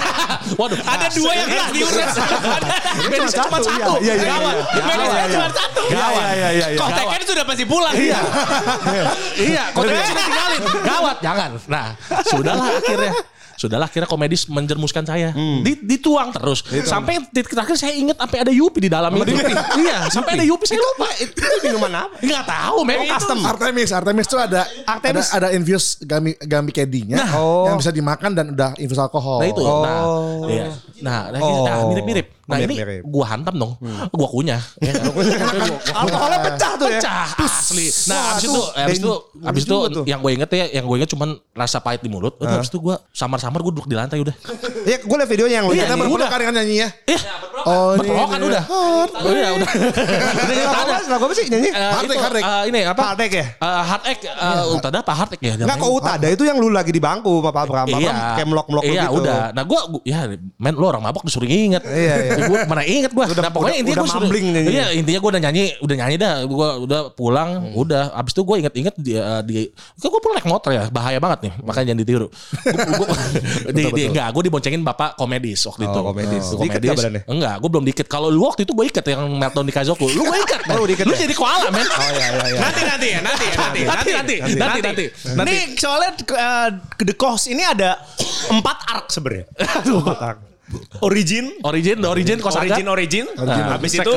Waduh. 0.60 0.76
Ada 0.76 1.08
dua 1.16 1.32
yang 1.32 1.48
gelas 1.48 1.70
diurus. 1.72 2.14
Medisnya 3.08 3.44
cuma 3.48 3.58
satu, 3.64 3.92
iya, 4.04 4.12
iya, 4.12 4.14
iya, 4.14 4.28
Gawat. 4.28 4.54
iya. 4.54 4.64
Iya, 4.76 5.24
cuma 5.32 5.48
iya. 5.48 5.56
satu. 5.56 5.82
Iya, 5.88 6.06
iya, 6.12 6.28
iya, 6.52 6.66
iya. 6.68 6.76
Kontekan 6.76 7.20
sudah 7.24 7.44
pasti 7.48 7.64
pulang. 7.64 7.94
Iya. 7.96 8.20
iya, 9.48 9.64
kontennya 9.72 10.04
sudah 10.04 10.24
tinggalin. 10.28 10.60
Gawat, 10.84 11.16
jangan. 11.24 11.50
Nah, 11.64 11.86
sudahlah 12.28 12.68
akhirnya. 12.76 13.12
Sudahlah 13.56 13.86
akhirnya 13.86 14.04
komedis 14.04 14.46
menjermuskan 14.46 15.02
saya. 15.02 15.32
Di- 15.34 15.80
dituang 15.82 16.28
terus. 16.30 16.60
Sampai 16.84 17.24
titik 17.28 17.50
terakhir 17.50 17.74
saya 17.74 17.92
ingat 17.92 18.16
sampai 18.16 18.38
ada 18.38 18.52
Yupi 18.52 18.84
di 18.84 18.90
dalam 18.92 19.10
itu. 19.16 19.32
iya, 19.82 20.06
sampai 20.06 20.36
ada 20.36 20.44
Yupi 20.44 20.68
saya 20.68 20.78
lupa. 20.78 21.08
Itu 21.16 21.40
minuman 21.64 21.92
apa? 22.04 22.16
Enggak 22.20 22.44
tahu, 22.44 22.76
men. 22.84 22.98
Itu- 23.00 23.12
custom. 23.16 23.38
Artemis, 23.42 23.90
Artemis 23.90 24.26
itu 24.26 24.36
ada 24.36 24.60
Artemis. 24.84 25.32
ada, 25.32 25.48
ada 25.48 25.48
infus 25.56 25.96
gambi 25.98 26.36
gambi 26.36 26.70
kedinya 26.70 27.16
Oh. 27.32 27.64
yang 27.64 27.80
bisa 27.80 27.88
dimakan 27.88 28.36
dan 28.36 28.52
udah 28.52 28.76
infus 28.76 29.00
alkohol. 29.00 29.40
Nah 29.40 29.48
itu, 29.48 29.62
nah, 29.64 30.00
Oh. 30.04 30.44
iya. 30.46 30.68
nah, 31.00 31.32
nah, 31.32 31.40
Oh. 31.40 31.64
nah, 31.64 31.76
mirip-mirip. 31.88 32.35
Nah 32.46 32.62
ini 32.62 32.78
Mirip-mirip. 32.78 33.02
gua 33.02 33.24
hantam 33.26 33.54
dong, 33.58 33.72
gua 34.14 34.28
kunyah. 34.30 34.62
Ya, 34.78 34.94
Alkoholnya 36.06 36.38
pecah 36.46 36.72
tuh 36.78 36.86
ya. 36.86 37.00
pecah 37.02 37.26
asli. 37.42 37.86
Nah 38.06 38.38
abis 38.38 38.44
itu, 38.46 38.62
abis 38.78 38.98
itu, 39.02 39.12
abis 39.42 39.62
itu 39.66 39.76
yang 40.06 40.22
gue 40.22 40.30
inget 40.30 40.50
ya, 40.54 40.66
yang 40.78 40.84
gue 40.86 40.96
inget 41.02 41.10
cuman 41.10 41.34
rasa 41.52 41.82
pahit 41.82 42.06
di 42.06 42.10
mulut. 42.10 42.38
Udah 42.38 42.62
abis 42.62 42.70
itu 42.70 42.78
gue 42.78 42.94
samar-samar 43.10 43.58
gue 43.66 43.72
duduk 43.74 43.90
di 43.90 43.98
lantai 43.98 44.22
udah. 44.22 44.34
Ya, 44.86 45.02
gue 45.02 45.16
liat 45.18 45.30
videonya 45.30 45.56
yang 45.58 45.66
lu 45.66 45.74
Iya, 45.74 45.90
Kita 45.90 45.94
nyanyi. 45.98 46.02
berpelukan 46.06 46.38
dengan 46.38 46.54
nyanyinya. 46.62 46.88
Iya, 47.10 47.18
Oh, 47.66 47.98
berpelukan 47.98 48.38
udah. 48.46 48.62
Oh 48.70 49.32
iya 49.34 49.48
udah. 49.58 49.66
Udah 50.46 50.98
Lagu 51.06 51.24
apa? 51.26 51.34
Sih 51.34 51.46
nyanyi? 51.50 51.70
Eh, 51.74 52.02
Egg, 52.06 52.18
Hard 52.22 52.36
Egg. 52.38 52.44
eh, 52.46 52.62
ini 52.70 52.78
apa? 52.86 53.02
Hard 53.10 53.20
Egg 53.26 53.32
ya? 53.34 53.46
Eh, 53.58 53.82
hard 53.86 54.04
egg. 54.06 54.18
Uh, 54.26 54.76
Utada 54.78 54.98
apa 55.02 55.12
egg 55.34 55.42
ya? 55.42 55.54
Enggak 55.58 55.76
kok 55.82 55.90
Utada 55.90 56.26
itu 56.30 56.42
yang 56.46 56.58
lu 56.62 56.70
lagi 56.70 56.94
di 56.94 57.02
bangku 57.02 57.42
Abram. 57.42 57.86
Pak 57.90 57.98
Abram 57.98 58.16
kayak 58.38 58.46
melok-melok 58.46 58.84
lu 58.86 58.92
iya, 58.94 59.04
gitu. 59.10 59.18
udah. 59.22 59.42
Nah, 59.50 59.62
gua, 59.66 59.80
gua 59.90 60.02
ya 60.06 60.30
men 60.62 60.74
lu 60.78 60.84
orang 60.86 61.02
mabok 61.02 61.26
disuruh 61.26 61.48
inget. 61.48 61.82
Iya, 61.82 62.14
iya. 62.22 62.35
Gua 62.44 62.58
mana 62.64 62.82
inget 62.82 63.10
gua. 63.10 63.24
Udah- 63.24 63.40
nah, 63.40 63.50
pokoknya 63.50 63.72
udah- 63.72 63.80
intinya 63.80 63.96
udah 63.96 64.04
gua 64.04 64.12
suruh. 64.12 64.22
mambling 64.28 64.46
nyanyi. 64.52 64.68
Iya, 64.70 64.86
intinya 64.92 65.18
gua 65.18 65.30
udah 65.32 65.42
nyanyi, 65.42 65.64
udah 65.80 65.94
nyanyi 65.96 66.16
dah. 66.16 66.34
Gua 66.44 66.68
udah 66.78 67.00
pulang, 67.10 67.50
udah. 67.72 68.04
Abis 68.12 68.32
itu 68.32 68.42
gua 68.42 68.56
inget-inget 68.56 68.94
di, 68.96 69.12
eh, 69.14 69.40
di 69.42 69.56
kan 69.96 70.08
gua 70.08 70.20
pulang 70.20 70.36
naik 70.36 70.46
motor 70.46 70.70
ya, 70.70 70.84
bahaya 70.88 71.16
banget 71.16 71.38
nih. 71.48 71.52
Makanya 71.60 71.86
jangan 71.90 72.00
ditiru. 72.00 72.26
Gua, 72.28 72.96
gua, 72.96 73.06
di, 73.76 73.82
di, 73.90 74.02
enggak, 74.06 74.28
gua 74.30 74.42
diboncengin 74.42 74.82
bapak 74.82 75.14
komedis 75.14 75.60
waktu 75.64 75.82
Oh, 75.82 75.90
itu. 75.90 76.00
komedis. 76.04 76.44
Diikat 76.52 76.80
nggak 76.80 76.96
badannya? 76.96 77.22
Enggak, 77.26 77.54
gua 77.58 77.70
belum 77.70 77.84
diikat. 77.84 78.06
Kalau 78.06 78.28
lu 78.28 78.42
waktu 78.44 78.62
itu 78.62 78.72
gua 78.72 78.84
ikat 78.84 79.04
yang 79.06 79.22
meltdown 79.32 79.64
di 79.64 79.72
Kaizoku. 79.72 80.06
Lu 80.08 80.22
gua 80.22 80.38
ikat. 80.38 80.60
Oh, 80.68 80.82
lu 80.82 80.86
diikat 80.86 81.06
Lu 81.06 81.14
ya? 81.14 81.24
jadi 81.24 81.34
koala, 81.34 81.68
men. 81.70 81.86
Oh 81.86 82.10
iya 82.12 82.26
iya 82.28 82.44
iya. 82.52 82.60
Nanti 82.60 82.80
nanti 82.82 83.06
ya, 83.08 83.20
nanti 83.20 83.44
nanti, 83.48 83.80
Nanti, 83.86 84.10
nanti, 84.12 84.34
nanti, 84.58 84.80
nanti. 84.82 85.04
Ini 85.46 85.78
soalnya 85.78 86.10
uh, 86.34 86.68
The 86.98 87.14
Cost 87.14 87.46
ini 87.46 87.62
ada 87.62 88.02
empat 88.54 88.76
arc 88.88 89.06
sebenarnya. 89.08 89.46
Origin, 91.00 91.52
Origin, 91.62 91.98
origin 92.02 92.38
kosaga. 92.42 92.74
origin, 92.74 92.86
origin. 92.90 93.24
Nah, 93.38 93.78
Habis 93.78 93.94
itu 94.02 94.14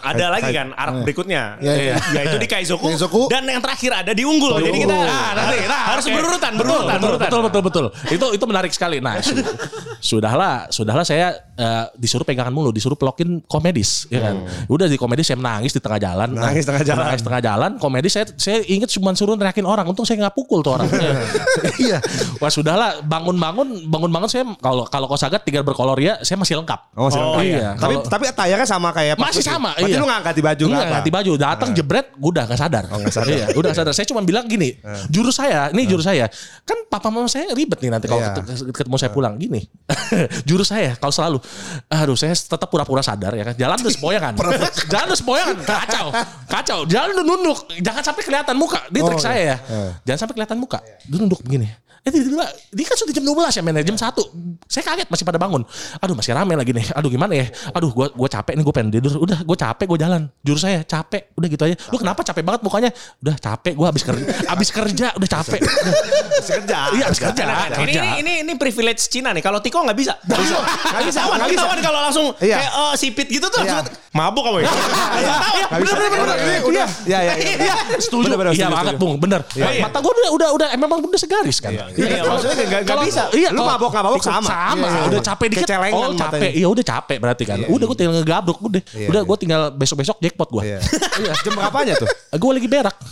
ada 0.00 0.26
lagi 0.30 0.50
kan 0.50 0.72
arc 0.72 0.94
berikutnya. 1.02 1.56
Iya, 1.58 1.74
iya. 1.74 1.94
Yaitu 2.16 2.36
di 2.36 2.46
Kaizoku, 2.46 2.86
Kaizoku. 2.86 3.22
dan 3.28 3.44
yang 3.44 3.60
terakhir 3.60 3.90
ada 3.94 4.12
di 4.12 4.22
Unggul. 4.22 4.56
Jadi 4.58 4.78
kita 4.80 4.94
Ah, 4.94 5.32
nanti, 5.34 5.56
nah, 5.64 5.80
harus 5.90 6.04
berurutan, 6.06 6.52
betul, 6.54 6.64
berurutan, 6.64 6.96
betul, 6.96 7.08
berurutan. 7.08 7.28
betul, 7.28 7.40
betul, 7.42 7.62
betul. 7.62 7.86
Itu 8.10 8.26
itu 8.32 8.44
menarik 8.44 8.72
sekali. 8.72 8.98
Nah, 8.98 9.18
su- 9.18 9.36
sudahlah, 10.14 10.68
sudahlah 10.68 11.02
saya 11.02 11.32
eh, 11.54 11.84
disuruh 11.94 12.22
pegangan 12.22 12.50
mulu, 12.50 12.70
disuruh 12.70 12.94
pelokin 12.94 13.40
komedis, 13.44 14.06
ya 14.08 14.20
kan. 14.22 14.36
Udah 14.66 14.86
di 14.86 14.96
komedis 14.96 15.26
saya 15.26 15.38
menangis 15.38 15.72
di 15.72 15.80
tengah 15.80 15.98
jalan. 15.98 16.28
Nah, 16.30 16.50
Nangis 16.50 16.64
tengah 16.64 16.82
jalan. 16.82 17.04
Nangis 17.06 17.22
tengah 17.22 17.40
jalan. 17.40 17.70
Komedis 17.76 18.12
saya 18.12 18.26
saya 18.34 18.58
inget 18.64 18.88
cuma 18.90 19.12
suruh 19.12 19.34
teriakin 19.34 19.64
orang. 19.64 19.84
Untung 19.84 20.02
saya 20.02 20.20
nggak 20.20 20.34
pukul 20.34 20.60
tuh 20.60 20.74
orang. 20.74 20.88
Iya. 21.74 21.98
Wah 22.38 22.48
sudahlah, 22.48 23.02
bangun-bangun, 23.02 23.88
bangun-bangun 23.88 24.28
saya 24.28 24.44
kalau 24.58 24.86
kalau 24.86 25.06
kosagat 25.06 25.42
tiga 25.42 25.60
berkoloria, 25.60 26.22
saya 26.22 26.38
masih 26.38 26.54
lengkap. 26.56 26.80
Oh, 26.94 27.08
masih 27.08 27.20
lengkap. 27.20 27.42
iya. 27.42 27.70
Tapi 27.74 27.94
tapi 28.06 28.24
attire-nya 28.28 28.64
sama 28.64 28.88
kayak 28.90 29.18
masih 29.18 29.42
itu. 29.42 29.50
sama 29.50 29.73
Berarti 29.74 29.90
iya. 29.90 29.98
lu 29.98 30.06
angkat 30.06 30.34
di 30.34 30.42
baju 30.42 30.64
Enggak 30.64 30.74
nggak 30.74 30.86
apa? 30.86 30.96
ganti 30.96 31.10
baju. 31.10 31.32
Datang 31.34 31.70
jebret 31.72 32.06
gue 32.10 32.30
udah 32.30 32.44
gak 32.44 32.58
sadar. 32.58 32.84
Oh, 32.88 32.98
nggak 32.98 33.10
sadar. 33.12 33.28
iya 33.28 33.46
udah 33.50 33.68
nggak 33.68 33.78
sadar. 33.78 33.92
Saya 33.92 34.06
cuma 34.06 34.20
bilang 34.20 34.44
gini 34.44 34.68
jurus 35.08 35.34
saya 35.34 35.68
ini 35.70 35.82
jurus 35.84 36.04
saya. 36.04 36.26
Kan 36.62 36.86
papa 36.86 37.08
mama 37.08 37.26
saya 37.26 37.50
ribet 37.50 37.78
nih 37.78 37.90
nanti 37.90 38.06
kalau 38.06 38.20
Iya. 38.20 38.34
ket- 38.36 38.70
ketemu 38.72 38.96
saya 38.96 39.10
pulang. 39.10 39.34
Gini 39.34 39.60
jurus 40.48 40.68
saya 40.68 40.94
kalau 40.94 41.10
selalu 41.10 41.38
aduh 41.86 42.14
saya 42.14 42.32
tetap 42.32 42.66
pura-pura 42.66 43.00
sadar 43.00 43.32
ya 43.32 43.44
kan. 43.44 43.54
Jalan 43.54 43.76
terus 43.78 43.94
sempoyangan 43.94 44.32
jalan 44.92 45.06
terus 45.06 45.20
sempoyangan 45.20 45.56
kacau. 45.60 46.06
Kacau. 46.46 46.78
Jalan 46.84 47.10
tuh 47.12 47.24
nunduk. 47.24 47.58
Jangan 47.78 48.02
sampai 48.02 48.22
kelihatan 48.22 48.54
muka. 48.54 48.80
Di 48.86 49.00
trik 49.00 49.16
Oh, 49.16 49.22
saya 49.22 49.40
ya. 49.40 49.56
iya. 49.60 49.90
jangan 50.04 50.18
sampai 50.24 50.34
kelihatan 50.36 50.58
muka. 50.58 50.78
Dia 51.04 51.18
nunduk 51.18 51.40
begini 51.40 51.66
Eh 52.04 52.12
tiba-tiba 52.12 52.44
dia 52.68 52.84
kan 52.84 52.96
sudah 53.00 53.16
jam 53.16 53.24
12 53.24 53.56
ya 53.56 53.62
men 53.64 53.80
jam 53.80 53.96
1. 53.96 54.12
Saya 54.68 54.84
kaget 54.84 55.08
masih 55.08 55.24
pada 55.24 55.40
bangun. 55.40 55.64
Aduh 56.04 56.12
masih 56.12 56.36
rame 56.36 56.52
lagi 56.52 56.76
nih. 56.76 56.92
Aduh 56.92 57.08
gimana 57.08 57.32
ya? 57.32 57.48
Aduh 57.72 57.96
gua 57.96 58.12
gua 58.12 58.28
capek 58.28 58.60
nih 58.60 58.64
gue 58.68 58.74
pengen 58.76 58.90
tidur. 58.92 59.24
Udah 59.24 59.40
gue 59.40 59.56
capek 59.56 59.88
gue 59.88 59.98
jalan. 60.04 60.28
Jurus 60.44 60.68
saya 60.68 60.84
capek. 60.84 61.32
Udah 61.32 61.48
gitu 61.48 61.64
aja. 61.64 61.72
Lu 61.88 61.96
kenapa 61.96 62.20
capek 62.20 62.44
banget 62.44 62.60
mukanya? 62.60 62.92
Udah 63.24 63.40
capek 63.40 63.72
gue 63.72 63.86
habis 63.88 64.04
kerja. 64.04 64.24
Habis 64.52 64.68
kerja 64.68 65.06
udah 65.16 65.28
capek. 65.32 65.60
Udah. 65.64 65.92
kerja. 66.44 66.78
Iya 66.92 67.04
habis 67.08 67.20
kerja. 67.24 67.42
Ini, 67.72 67.92
ini 67.96 68.10
ini 68.20 68.32
ini 68.44 68.52
privilege 68.60 69.08
Cina 69.08 69.32
nih. 69.32 69.40
Kalau 69.40 69.64
Tiko 69.64 69.80
nggak 69.80 69.96
bisa. 69.96 70.12
Nggak 70.28 70.40
bisa. 70.44 70.56
Nggak 70.60 71.04
bisa. 71.08 71.20
nggak 71.24 71.48
bisa. 71.56 71.64
Kalau 71.80 72.00
langsung 72.04 72.26
Iya. 72.36 72.56
kayak 72.60 72.72
eh, 72.84 72.94
sipit 73.00 73.28
gitu 73.32 73.48
tuh 73.48 73.64
Iya. 73.64 73.80
langsung 73.80 73.96
mabuk 74.12 74.44
kamu 74.44 74.60
ya. 74.60 74.68
Bisa. 74.68 75.34
Bener, 75.72 75.94
bener, 75.96 76.10
bener. 76.20 76.36
Iya, 76.68 76.86
iya, 77.08 77.32
iya. 77.32 77.74
Setuju. 77.96 78.28
Iya 78.52 78.68
banget. 78.68 78.94
Bung, 79.00 79.16
bener. 79.16 79.40
Mata 79.56 80.04
gue 80.04 80.12
udah 80.12 80.30
udah 80.36 80.48
udah 80.52 80.68
memang 80.76 81.00
udah 81.00 81.16
segaris 81.16 81.64
kan. 81.64 81.72
Iya, 81.94 82.20
maksudnya 82.24 82.54
nggak 82.54 82.68
nggak 82.68 82.82
Kalau- 82.86 83.04
bisa. 83.06 83.22
Iya, 83.30 83.48
Lu 83.54 83.62
mabok 83.62 83.90
nggak 83.90 84.04
mabok 84.04 84.18
ikut 84.18 84.28
sama. 84.28 84.48
Sama. 84.48 84.86
Iya, 84.86 84.94
iya. 84.94 85.06
Udah 85.06 85.20
capek 85.22 85.46
dikit. 85.46 85.62
Kecelengan 85.64 85.94
Oh 85.94 86.10
capek. 86.14 86.50
Iya 86.50 86.66
udah 86.66 86.84
capek 86.84 87.16
berarti 87.18 87.44
kan. 87.44 87.58
Udah 87.64 87.84
gue 87.86 87.96
tinggal 87.96 88.14
ngegabruk 88.18 88.58
udah. 88.60 88.82
Iya, 88.90 89.08
Udah 89.08 89.22
iya. 89.22 89.28
gue 89.30 89.36
tinggal 89.38 89.62
besok-besok 89.70 90.16
jackpot 90.18 90.48
gue. 90.50 90.62
Iya. 91.14 91.32
Jam 91.40 91.54
berapanya 91.54 91.94
tuh? 91.94 92.08
Gue 92.34 92.52
lagi 92.52 92.66
berak. 92.66 92.96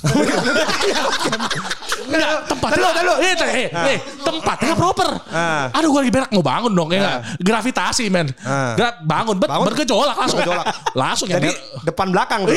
Enggak, 2.02 2.30
tempatnya. 2.44 2.90
Eh, 3.22 3.32
eh, 3.32 3.68
eh, 3.70 3.98
tempatnya 4.20 4.74
proper. 4.74 5.08
Ah. 5.30 5.70
Aduh, 5.72 5.88
gue 5.92 6.00
lagi 6.02 6.12
berak 6.12 6.28
mau 6.30 6.42
bangun 6.42 6.72
dong 6.72 6.90
ya 6.90 6.98
nggak? 6.98 7.18
Gravitasi 7.40 8.10
men. 8.10 8.28
Ah. 8.42 8.74
Gra- 8.74 8.98
bangun, 9.00 9.38
bet, 9.38 9.48
Bangun. 9.48 9.66
bergejolak 9.70 10.16
langsung. 10.18 10.38
Bergejolak. 10.40 10.66
langsung 11.00 11.26
ya. 11.30 11.38
Jadi 11.38 11.50
depan 11.84 12.10
belakang 12.10 12.40
tuh. 12.44 12.52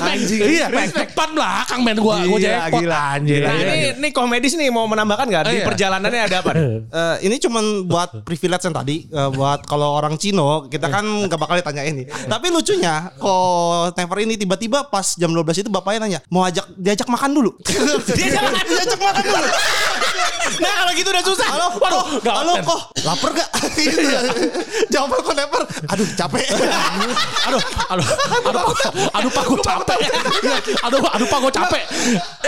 Anjing. 0.00 0.40
Iya, 0.40 0.66
depan 0.70 1.28
belakang 1.32 1.80
men 1.82 1.96
gue 1.98 2.14
Gila, 2.18 2.38
jackpot 2.38 2.82
anjir. 2.88 3.40
Nah 3.58 3.74
ini 3.74 3.88
ini 3.92 4.08
komedis 4.10 4.54
nih 4.54 4.68
mau 4.68 4.84
menambahkan 4.84 5.26
nggak 5.26 5.42
di 5.42 5.48
Oh, 5.48 5.54
iya. 5.54 5.66
perjalanannya 5.66 6.22
ada 6.24 6.36
apa? 6.38 6.50
nih? 6.52 6.64
Eh, 6.88 7.16
ini 7.24 7.36
cuman 7.38 7.64
buat 7.84 8.22
privilege 8.22 8.62
yang 8.62 8.72
tadi 8.72 8.96
eh, 9.04 9.30
buat 9.30 9.64
kalau 9.64 9.92
orang 9.92 10.14
Cino 10.14 10.66
kita 10.66 10.86
kan 10.86 11.02
nggak 11.02 11.36
bakal 11.36 11.54
ditanya 11.54 11.82
ini. 11.82 12.02
Tapi 12.04 12.46
lucunya 12.48 13.10
kok 13.14 13.92
Never 13.94 14.18
ini 14.20 14.34
tiba-tiba 14.34 14.86
pas 14.86 15.14
jam 15.14 15.30
12 15.30 15.44
itu 15.58 15.68
bapaknya 15.68 15.98
nanya 16.00 16.20
mau 16.28 16.42
ajak 16.42 16.70
diajak 16.74 17.06
makan 17.06 17.30
dulu. 17.32 17.50
Diajak 18.08 18.42
makan. 18.44 18.64
diajak 18.64 18.98
makan 18.98 19.22
dulu. 19.24 19.48
Nah 20.58 20.72
kalau 20.74 20.92
gitu 20.92 21.08
udah 21.08 21.24
susah. 21.24 21.46
Halo, 21.48 21.66
Waduh, 21.76 22.04
kok, 22.18 22.34
halo 22.34 22.52
kok, 22.62 22.80
lapar 23.02 23.30
gak? 23.32 23.48
Jawaban 24.88 25.18
kok 25.20 25.34
Never, 25.34 25.62
aduh 25.86 26.06
capek. 26.14 26.44
aduh, 27.44 27.60
aduh, 27.88 28.04
aduh, 28.44 28.64
aduh, 29.12 29.30
pak 29.30 29.44
gue 29.44 29.60
capek. 29.60 29.98
Iya, 29.98 30.56
aduh, 30.82 31.00
aduh, 31.04 31.26
pak 31.28 31.38
gue 31.38 31.52
capek. 31.52 31.82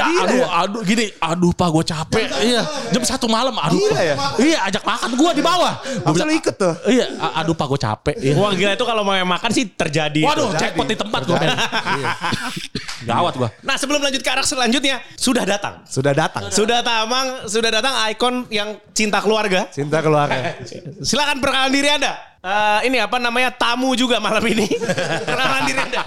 Ya, 0.01 0.07
aduh, 0.25 0.43
aduh, 0.49 0.81
gini, 0.81 1.07
aduh, 1.21 1.53
pak 1.53 1.69
gue 1.69 1.85
capek. 1.85 2.25
Iya, 2.41 2.63
jam 2.97 3.03
satu 3.05 3.29
malam, 3.29 3.53
aduh. 3.53 3.77
Gila 3.77 4.01
ya? 4.01 4.17
Iya, 4.41 4.59
ajak 4.73 4.83
makan 4.89 5.11
gue 5.13 5.31
di 5.37 5.43
bawah. 5.45 5.75
Gue 5.85 6.25
lu 6.25 6.35
ikut 6.41 6.55
tuh. 6.57 6.75
Iya, 6.89 7.05
aduh, 7.37 7.53
pak 7.53 7.67
gue 7.69 7.81
capek. 7.81 8.15
Iya. 8.17 8.35
Wah 8.41 8.53
gila 8.57 8.73
itu 8.73 8.87
kalau 8.89 9.03
mau 9.05 9.13
makan 9.13 9.51
sih 9.53 9.69
terjadi. 9.69 10.25
Waduh, 10.25 10.57
jackpot 10.57 10.89
di 10.89 10.97
tempat 10.97 11.21
gue. 11.29 11.37
Gawat 13.11 13.35
gue. 13.37 13.49
Nah 13.65 13.77
sebelum 13.81 14.01
lanjut 14.05 14.21
ke 14.21 14.29
arah 14.29 14.45
selanjutnya 14.45 15.01
sudah 15.17 15.45
datang. 15.49 15.85
Sudah 15.89 16.13
datang. 16.13 16.53
Sudah 16.53 16.85
tamang, 16.85 17.49
sudah 17.49 17.71
datang 17.73 17.95
ikon 18.13 18.45
yang 18.53 18.77
cinta 18.93 19.25
keluarga. 19.25 19.69
Cinta 19.73 20.05
keluarga. 20.05 20.61
Silakan 21.01 21.41
perkenalan 21.41 21.73
diri 21.73 21.89
Anda. 21.89 22.13
Eh, 22.41 22.89
ini 22.89 22.97
apa 22.97 23.21
namanya 23.21 23.53
tamu 23.53 23.93
juga 23.93 24.17
malam 24.17 24.41
ini. 24.49 24.65
Perkenalan 25.29 25.63
diri 25.69 25.81
Anda. 25.81 26.03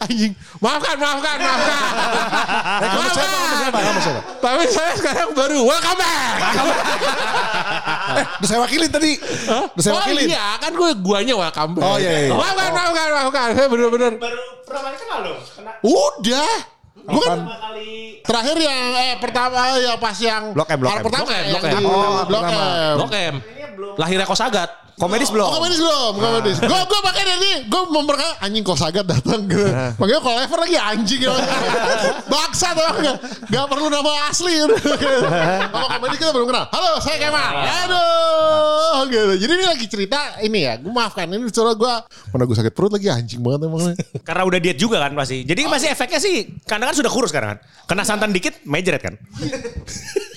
Anjing. 0.00 0.32
Maafkan, 0.58 0.96
maafkan, 0.96 1.36
maafkan. 1.40 1.82
Kamu 2.94 3.08
siapa? 3.10 3.36
Kamu 3.36 3.56
siapa? 3.56 3.78
Kamu 3.80 4.00
siapa? 4.00 4.20
Tapi 4.40 4.64
saya 4.68 4.92
sekarang 4.94 5.28
baru 5.32 5.58
welcome 5.64 5.98
back. 5.98 6.38
eh, 8.20 8.24
udah 8.40 8.48
saya 8.48 8.60
wakilin 8.60 8.90
tadi. 8.90 9.12
Udah 9.48 9.82
saya 9.82 9.92
Oh 9.96 10.00
wakilin. 10.04 10.26
iya, 10.28 10.46
kan 10.58 10.72
gue 10.72 10.90
guanya 11.00 11.34
welcome 11.36 11.72
back. 11.76 11.84
Oh, 11.84 11.96
iya, 11.96 12.28
iya. 12.28 12.32
Maafkan, 12.32 12.70
maafkan, 12.70 13.06
maafkan. 13.10 13.48
Saya 13.56 13.66
bener-bener. 13.68 14.12
Baru 14.16 14.40
pertama 14.64 14.86
kali 14.92 14.96
kenal 15.00 15.18
loh. 15.24 15.36
Kena 15.42 15.72
Udah. 15.80 16.52
Gue 17.00 17.24
kan 17.24 17.40
terakhir 18.22 18.56
yang 18.60 18.92
eh 18.92 19.16
pertama 19.18 19.72
ya 19.80 19.96
pas 19.96 20.14
yang 20.20 20.52
Blok 20.52 20.68
M, 20.68 20.78
Blok 20.84 20.92
M. 20.94 21.02
pertama 21.02 21.26
Blok 21.26 21.32
M, 21.32 21.44
Blok 21.48 21.64
M. 21.64 21.82
Oh, 21.88 22.22
Blok. 22.28 23.12
M. 23.16 23.34
Blok 23.76 23.94
M. 23.96 24.00
Lahirnya 24.00 24.26
Kosagat. 24.26 24.70
Komedis 25.00 25.32
belum? 25.32 25.48
Oh 25.48 25.56
komedis 25.56 25.80
belum, 25.80 26.12
komedis. 26.20 26.56
Gue 26.60 26.76
gue 26.76 27.00
makanya 27.00 27.34
nih, 27.40 27.54
gue 27.72 27.82
memperkenalkan 27.88 28.36
anjing 28.44 28.60
kok 28.60 28.76
sagat 28.76 29.08
datang 29.08 29.48
gitu. 29.48 29.64
Makanya 29.96 30.20
kalau 30.20 30.38
Ever 30.44 30.58
lagi 30.60 30.76
anjing 30.76 31.20
gitu. 31.24 31.32
Baksa 32.32 32.76
tuh 32.76 32.84
enggak, 33.00 33.16
enggak 33.48 33.64
perlu 33.64 33.88
nama 33.88 34.12
asli. 34.28 34.60
gitu. 34.60 34.76
Sama 34.76 35.86
komedi 35.96 36.20
kita 36.20 36.36
belum 36.36 36.52
kenal. 36.52 36.68
Halo, 36.68 37.00
saya 37.00 37.16
Kemal. 37.16 37.52
Aduh, 37.64 39.08
gitu. 39.08 39.32
Jadi 39.40 39.52
ini 39.56 39.64
lagi 39.64 39.86
cerita 39.88 40.20
ini 40.44 40.68
ya, 40.68 40.76
gue 40.76 40.92
maafkan 40.92 41.32
ini 41.32 41.48
soalnya 41.48 41.80
gue 41.80 41.94
mana 42.36 42.42
gue 42.44 42.56
sakit 42.60 42.72
perut 42.76 42.92
lagi 42.92 43.08
anjing 43.08 43.40
banget 43.40 43.72
emang. 43.72 43.96
Karena 44.20 44.42
udah 44.44 44.58
diet 44.60 44.76
juga 44.76 45.00
kan 45.00 45.16
pasti. 45.16 45.48
Jadi 45.48 45.64
masih 45.64 45.88
efeknya 45.96 46.20
sih 46.20 46.60
karena 46.68 46.92
kan 46.92 47.00
sudah 47.00 47.08
kurus 47.08 47.32
sekarang 47.32 47.56
kan. 47.56 47.58
Kena 47.88 48.04
santan 48.04 48.36
dikit 48.36 48.52
mejret 48.68 49.00
kan. 49.00 49.16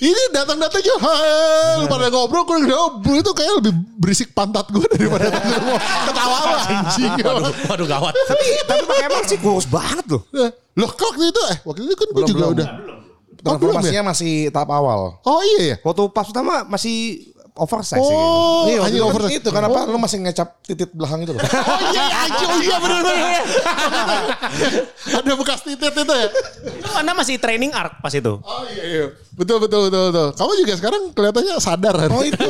Ini 0.03 0.35
datang-datang 0.35 0.83
aja, 0.83 0.95
hai, 0.99 1.87
pada 1.87 2.11
ngobrol, 2.11 2.43
gue 2.43 2.67
ngobrol 2.67 3.22
itu 3.23 3.31
kayak 3.31 3.53
lebih 3.63 3.73
berisik 3.95 4.29
pantat 4.35 4.67
gue 4.67 4.83
daripada. 4.91 5.31
Ketawa 6.11 6.37
lo 6.43 6.57
anjing. 6.67 7.11
Waduh, 7.23 7.53
waduh 7.71 7.87
gawat. 7.87 8.13
Tapi 8.13 8.45
tapi 8.67 8.83
Pak 8.83 8.97
Kemal 9.07 9.23
sih 9.25 9.39
kurus 9.39 9.67
banget 9.71 10.05
loh. 10.11 10.21
Loh 10.75 10.91
kok 10.91 11.15
itu 11.15 11.41
eh 11.55 11.57
waktu 11.63 11.87
itu 11.87 11.95
kan 11.95 12.07
gue 12.11 12.23
juga 12.27 12.45
udah. 12.51 12.67
Transformasinya 13.43 14.15
masih 14.15 14.47
tahap 14.55 14.71
awal. 14.71 15.19
Oh 15.27 15.41
iya 15.43 15.75
ya. 15.75 15.77
Waktu 15.83 16.03
pas 16.15 16.27
pertama 16.27 16.63
masih 16.67 17.27
oversize 17.53 18.01
sih. 18.01 18.15
Oh, 18.17 18.65
Iya, 18.65 18.81
anjing 18.81 19.03
waktu 19.05 19.13
over 19.13 19.29
itu, 19.29 19.49
kenapa 19.53 19.85
lu 19.85 20.01
masih 20.01 20.17
ngecap 20.25 20.57
titit 20.65 20.89
belakang 20.89 21.21
itu 21.21 21.37
loh. 21.37 21.41
Oh 21.41 21.79
iya, 21.93 22.03
anjing, 22.25 22.49
oh 22.49 22.59
iya 22.59 22.77
bener 22.81 22.99
bener. 23.05 23.43
Ada 25.21 25.33
bekas 25.37 25.59
titit 25.61 25.93
itu 25.93 26.13
ya. 26.13 26.27
Itu 26.65 26.89
Anda 26.97 27.11
masih 27.13 27.37
training 27.37 27.69
arc 27.75 28.01
pas 28.01 28.09
itu. 28.09 28.41
Oh 28.41 28.63
iya, 28.73 28.83
iya. 28.83 29.05
Betul 29.33 29.61
betul 29.61 29.89
betul 29.89 30.09
betul. 30.09 30.27
Kamu 30.33 30.51
juga 30.57 30.73
sekarang 30.77 31.01
kelihatannya 31.13 31.53
sadar 31.61 31.95
kan? 31.97 32.09
Oh 32.09 32.23
itu. 32.25 32.37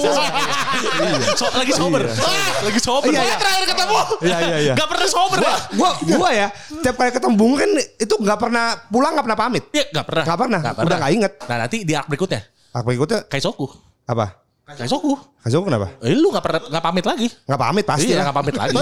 So, 1.40 1.48
lagi 1.56 1.72
sober. 1.72 2.04
Ah, 2.04 2.52
lagi 2.66 2.80
sober. 2.82 3.10
Iya, 3.14 3.24
iya. 3.24 3.36
terakhir 3.40 3.64
ketemu. 3.72 3.96
Iya 4.20 4.38
iya 4.42 4.58
iya. 4.60 4.74
Gak 4.76 4.88
pernah 4.90 5.08
sober 5.08 5.38
Pak. 5.40 5.60
Gua 5.78 5.92
gua 6.18 6.30
ya 6.34 6.48
tiap 6.84 6.96
kali 7.00 7.12
ketemu 7.16 7.34
Bung 7.40 7.54
kan 7.56 7.70
itu 7.80 8.14
nggak 8.20 8.40
pernah 8.40 8.66
pulang 8.92 9.12
nggak 9.16 9.26
pernah 9.26 9.40
pamit. 9.40 9.64
Iya, 9.72 9.86
gak 9.94 10.06
pernah. 10.06 10.24
Nggak 10.28 10.38
pernah. 10.38 10.60
Udah 10.84 10.98
nggak 11.00 11.14
inget. 11.16 11.32
Nah 11.48 11.58
nanti 11.64 11.78
di 11.88 11.94
arc 11.96 12.08
berikutnya. 12.12 12.42
Apa 12.74 12.90
ikutnya 12.92 13.20
Kaisoku. 13.30 13.68
apa? 14.04 14.43
Kaisoku. 14.64 15.20
Kasih 15.44 15.60
kenapa? 15.60 15.92
Eh, 16.00 16.16
lu 16.16 16.32
gak 16.32 16.40
pernah 16.40 16.64
gak 16.72 16.84
pamit 16.84 17.04
lagi. 17.04 17.28
Nggak 17.44 17.60
pamit 17.60 17.84
pasti 17.84 18.08
Iya, 18.08 18.24
lah. 18.24 18.32
gak 18.32 18.38
pamit 18.40 18.56
lagi. 18.64 18.76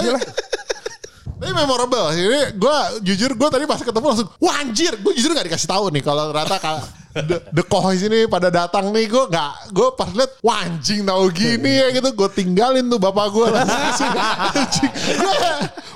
Ini 1.42 1.50
memorable. 1.50 2.06
Ini 2.14 2.54
gue 2.54 2.76
jujur 3.02 3.34
gue 3.34 3.48
tadi 3.50 3.66
pas 3.66 3.82
ketemu 3.82 4.06
langsung 4.14 4.28
wah 4.38 4.62
anjir. 4.62 4.94
Gue 5.02 5.10
jujur 5.18 5.34
gak 5.34 5.42
dikasih 5.42 5.66
tahu 5.66 5.90
nih 5.90 6.02
kalau 6.06 6.30
ternyata 6.30 6.56
kalau 6.62 6.82
the, 7.28 7.36
the 7.50 7.64
Kohois 7.66 7.98
ini 8.00 8.24
pada 8.24 8.46
datang 8.48 8.88
nih 8.88 9.04
gue 9.04 9.24
nggak 9.28 9.74
gue 9.74 9.88
pas 9.92 10.08
liat 10.16 10.32
wah 10.40 10.64
anjing 10.64 11.04
tahu 11.04 11.28
gini 11.28 11.68
ya 11.76 11.92
gitu 11.92 12.08
gue 12.08 12.28
tinggalin 12.32 12.88
tuh 12.88 12.96
bapak 12.96 13.26
gue 13.28 13.46
langsung 13.52 14.08
anjing 14.16 14.88
gue 15.12 15.34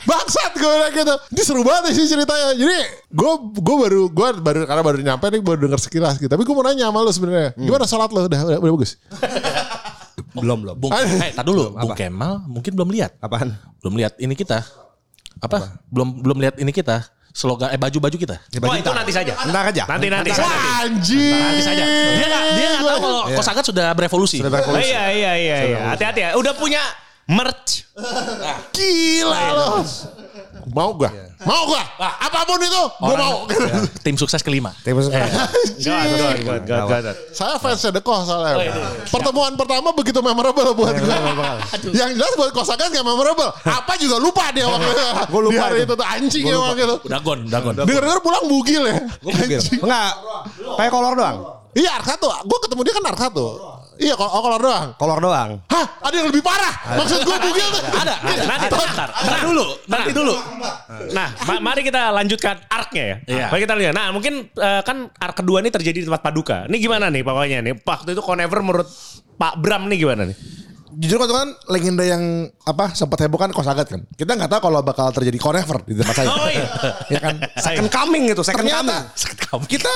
bangsat 0.05 0.53
gue 0.53 0.68
bilang 0.68 0.92
gitu 0.92 1.14
ini 1.33 1.40
seru 1.40 1.64
banget 1.64 1.96
sih 1.96 2.05
ceritanya 2.05 2.53
jadi 2.53 2.79
gue 3.09 3.33
gue 3.49 3.77
baru 3.81 4.03
gue 4.12 4.29
baru 4.44 4.61
karena 4.68 4.83
baru 4.85 4.99
nyampe 5.01 5.25
nih 5.33 5.40
baru 5.40 5.59
denger 5.64 5.81
sekilas 5.81 6.20
gitu 6.20 6.29
tapi 6.29 6.44
gue 6.44 6.53
mau 6.53 6.61
nanya 6.61 6.92
sama 6.92 7.01
lu 7.01 7.09
sebenarnya 7.09 7.57
gimana 7.57 7.88
sholat 7.88 8.12
lo 8.12 8.29
udah, 8.29 8.40
udah 8.44 8.59
udah 8.61 8.72
bagus 8.77 9.01
Belum 10.42 10.59
belum. 10.62 10.77
Bung, 10.77 10.92
eh, 10.92 11.33
tar 11.33 11.44
dulu. 11.44 11.72
Bung 11.72 11.92
Kemal 11.92 12.44
mungkin 12.46 12.72
belum 12.77 12.88
lihat. 12.92 13.16
Apaan? 13.18 13.57
Belum 13.81 13.94
lihat 13.96 14.16
ini 14.18 14.35
kita. 14.35 14.61
Apa? 15.38 15.81
Belum 15.88 16.20
belum 16.20 16.37
lihat 16.40 16.57
ini 16.57 16.72
kita. 16.72 17.05
Slogan 17.37 17.68
eh 17.68 17.77
baju-baju 17.77 18.16
kita. 18.16 18.40
Wah 18.64 18.77
itu 18.81 18.88
nanti 18.88 19.12
saja. 19.12 19.37
Ntar 19.44 19.68
aja. 19.68 19.85
Nanti 19.85 20.09
nanti. 20.09 20.33
wah 20.33 20.49
nanti. 20.49 20.68
anjing 20.88 21.37
Nanti 21.37 21.62
saja. 21.62 21.85
Dia 21.85 22.27
gak, 22.33 22.42
dia 22.57 22.66
gak 22.72 22.81
tahu 22.81 22.99
kalau 23.05 23.20
Kosagat 23.37 23.64
sudah 23.68 23.87
berevolusi. 23.92 24.37
Sudah 24.40 24.49
Oh, 24.49 24.55
berevolusi. 24.57 24.88
iya 24.88 25.05
iya 25.12 25.33
iya 25.37 25.57
iya. 25.68 25.79
Hati-hati 25.92 26.20
ya. 26.25 26.31
Udah 26.40 26.57
punya 26.57 26.81
merch. 27.29 27.85
gila 28.72 29.42
lo 29.53 29.68
mau 30.66 30.90
gua 30.92 31.11
mau 31.42 31.62
gua 31.64 31.83
apa 31.98 32.42
pun 32.42 32.59
itu 32.59 32.83
gua 32.98 33.07
Orang- 33.07 33.20
mau 33.20 33.37
Tim 34.05 34.14
sukses 34.14 34.38
kelima. 34.40 34.70
Terus 34.83 35.11
Saya 37.37 37.59
fans 37.59 37.81
Sedekah 37.81 38.22
soalnya. 38.22 38.70
Pertemuan 39.07 39.55
pertama 39.55 39.90
begitu 39.92 40.18
memorable 40.18 40.72
buat 40.72 40.94
gue. 40.94 41.11
Yang 41.98 42.11
jelas 42.16 42.33
buat 42.35 42.50
kosakan 42.52 42.87
gak 42.88 43.02
memorable. 43.02 43.50
Apa 43.62 43.98
juga 43.98 44.16
lupa 44.16 44.50
dia 44.50 44.64
waktu 44.64 44.87
itu. 44.87 45.05
Gua 45.29 45.40
lupa 45.42 45.52
Di 45.52 45.59
hari 45.61 45.79
itu. 45.83 45.94
tuh 45.94 46.07
anjing 46.07 46.44
ya 46.46 46.57
waktu 46.57 46.83
itu. 46.83 46.96
Udah 47.05 47.20
gon, 47.20 47.38
udah 47.46 47.61
gon. 47.61 47.74
Dengar-dengar 47.83 48.20
pulang 48.22 48.44
bugil 48.46 48.83
ya. 48.87 48.98
Anjing. 49.26 49.83
Enggak. 49.83 50.12
Kayak 50.79 50.90
kolor 50.90 51.14
doang. 51.14 51.37
Iya 51.76 51.90
ark 52.00 52.07
satu. 52.09 52.26
Gue 52.46 52.59
ketemu 52.64 52.81
dia 52.87 52.94
kan 52.94 53.05
ark 53.05 53.20
satu. 53.20 53.46
Iya, 53.96 54.12
kol- 54.12 54.28
oh, 54.28 54.40
kolor 54.40 54.61
doang. 54.61 54.88
Kolor 54.94 55.18
doang. 55.18 55.50
Hah, 55.66 55.87
ada 56.00 56.14
yang 56.14 56.28
lebih 56.28 56.40
parah. 56.40 56.74
Maksud 56.94 57.24
gue 57.24 57.37
bugil 57.40 57.68
tuh. 57.70 57.82
Ada. 57.96 58.14
Nanti 58.22 58.66
bentar, 58.68 59.09
bentar 59.09 59.40
dulu, 59.40 59.66
nanti 59.88 60.11
dulu. 60.12 60.35
Nah, 61.11 61.28
ma- 61.44 61.62
mari 61.64 61.80
kita 61.80 62.12
lanjutkan 62.12 62.61
arc-nya 62.66 63.04
ya. 63.04 63.16
Iya. 63.24 63.46
Mari 63.48 63.61
kita 63.64 63.74
lihat. 63.74 63.92
Nah, 63.96 64.12
mungkin 64.12 64.52
eh, 64.52 64.82
kan 64.85 65.09
arc 65.12 65.37
kedua 65.37 65.59
ini 65.59 65.72
terjadi 65.72 66.04
di 66.04 66.06
tempat 66.06 66.20
Paduka. 66.20 66.68
Ini 66.68 66.76
gimana 66.76 67.09
nih 67.09 67.22
pokoknya 67.22 67.59
nih? 67.64 67.74
Waktu 67.80 68.12
itu 68.12 68.20
Conever 68.20 68.61
menurut 68.61 68.88
Pak 69.37 69.61
Bram 69.61 69.88
nih 69.88 69.96
gimana 69.96 70.28
nih? 70.28 70.37
Jujur 70.96 71.20
kan 71.20 71.28
kan 71.28 71.48
legenda 71.68 72.00
yang 72.00 72.20
apa 72.64 72.96
sempat 72.96 73.20
heboh 73.20 73.37
kan 73.37 73.52
Kosagat 73.52 73.85
kan. 73.87 74.00
Kita 74.12 74.32
nggak 74.32 74.48
tahu 74.48 74.61
kalau 74.68 74.80
bakal 74.80 75.12
terjadi 75.12 75.37
conever 75.37 75.85
di 75.85 75.92
tempat 75.92 76.14
saya. 76.16 76.28
Oh, 76.37 76.48
iya. 76.48 76.64
ya 77.12 77.20
kan. 77.20 77.37
Second 77.56 77.88
coming 77.88 78.28
gitu, 78.28 78.40
second 78.40 78.64
Ternyata 78.64 79.12
coming. 79.48 79.68
kita 79.68 79.92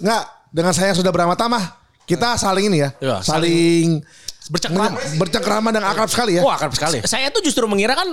nggak 0.00 0.22
dengan 0.48 0.72
saya 0.72 0.92
yang 0.92 0.98
sudah 0.98 1.12
beramat-tamah 1.12 1.85
kita 2.06 2.34
saling 2.36 2.70
ini 2.70 2.78
ya, 2.80 2.90
Iya, 2.96 3.16
saling 3.20 4.00
Bercengkrama. 4.46 4.94
menye- 4.94 5.18
bercengkrama 5.18 5.68
dan 5.68 5.82
akrab 5.82 6.06
sekali 6.06 6.38
ya. 6.38 6.42
Wah, 6.46 6.54
akrab 6.54 6.70
sekali. 6.70 7.02
Saya 7.02 7.34
tuh 7.34 7.42
justru 7.42 7.66
mengira 7.66 7.98
kan 7.98 8.06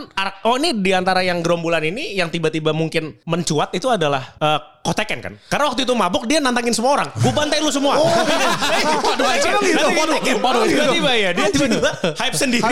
oh 0.43 0.57
ini 0.57 0.73
di 0.73 0.89
antara 0.89 1.21
yang 1.21 1.39
gerombolan 1.39 1.85
ini 1.85 2.17
yang 2.17 2.27
tiba-tiba 2.27 2.73
mungkin 2.73 3.21
mencuat 3.23 3.69
itu 3.71 3.85
adalah 3.85 4.33
eh, 4.35 4.59
Koteken 4.83 5.19
kan. 5.23 5.33
Karena 5.47 5.71
waktu 5.71 5.87
itu 5.87 5.93
mabuk 5.95 6.27
dia 6.27 6.43
nantangin 6.43 6.75
semua 6.75 6.99
orang. 6.99 7.09
Gue 7.15 7.31
bantai 7.31 7.63
lu 7.63 7.71
semua. 7.71 7.95
Oh. 7.95 8.03
Waduh, 8.03 9.25
anjir. 9.31 9.51
Nanti 9.55 9.71
gini, 9.71 10.35
Waduh, 10.43 10.67
tiba-tiba 10.67 11.11
ya 11.15 11.29
dia 11.31 11.47
tiba-tiba 11.47 11.89
hype 12.19 12.35
sendiri. 12.35 12.63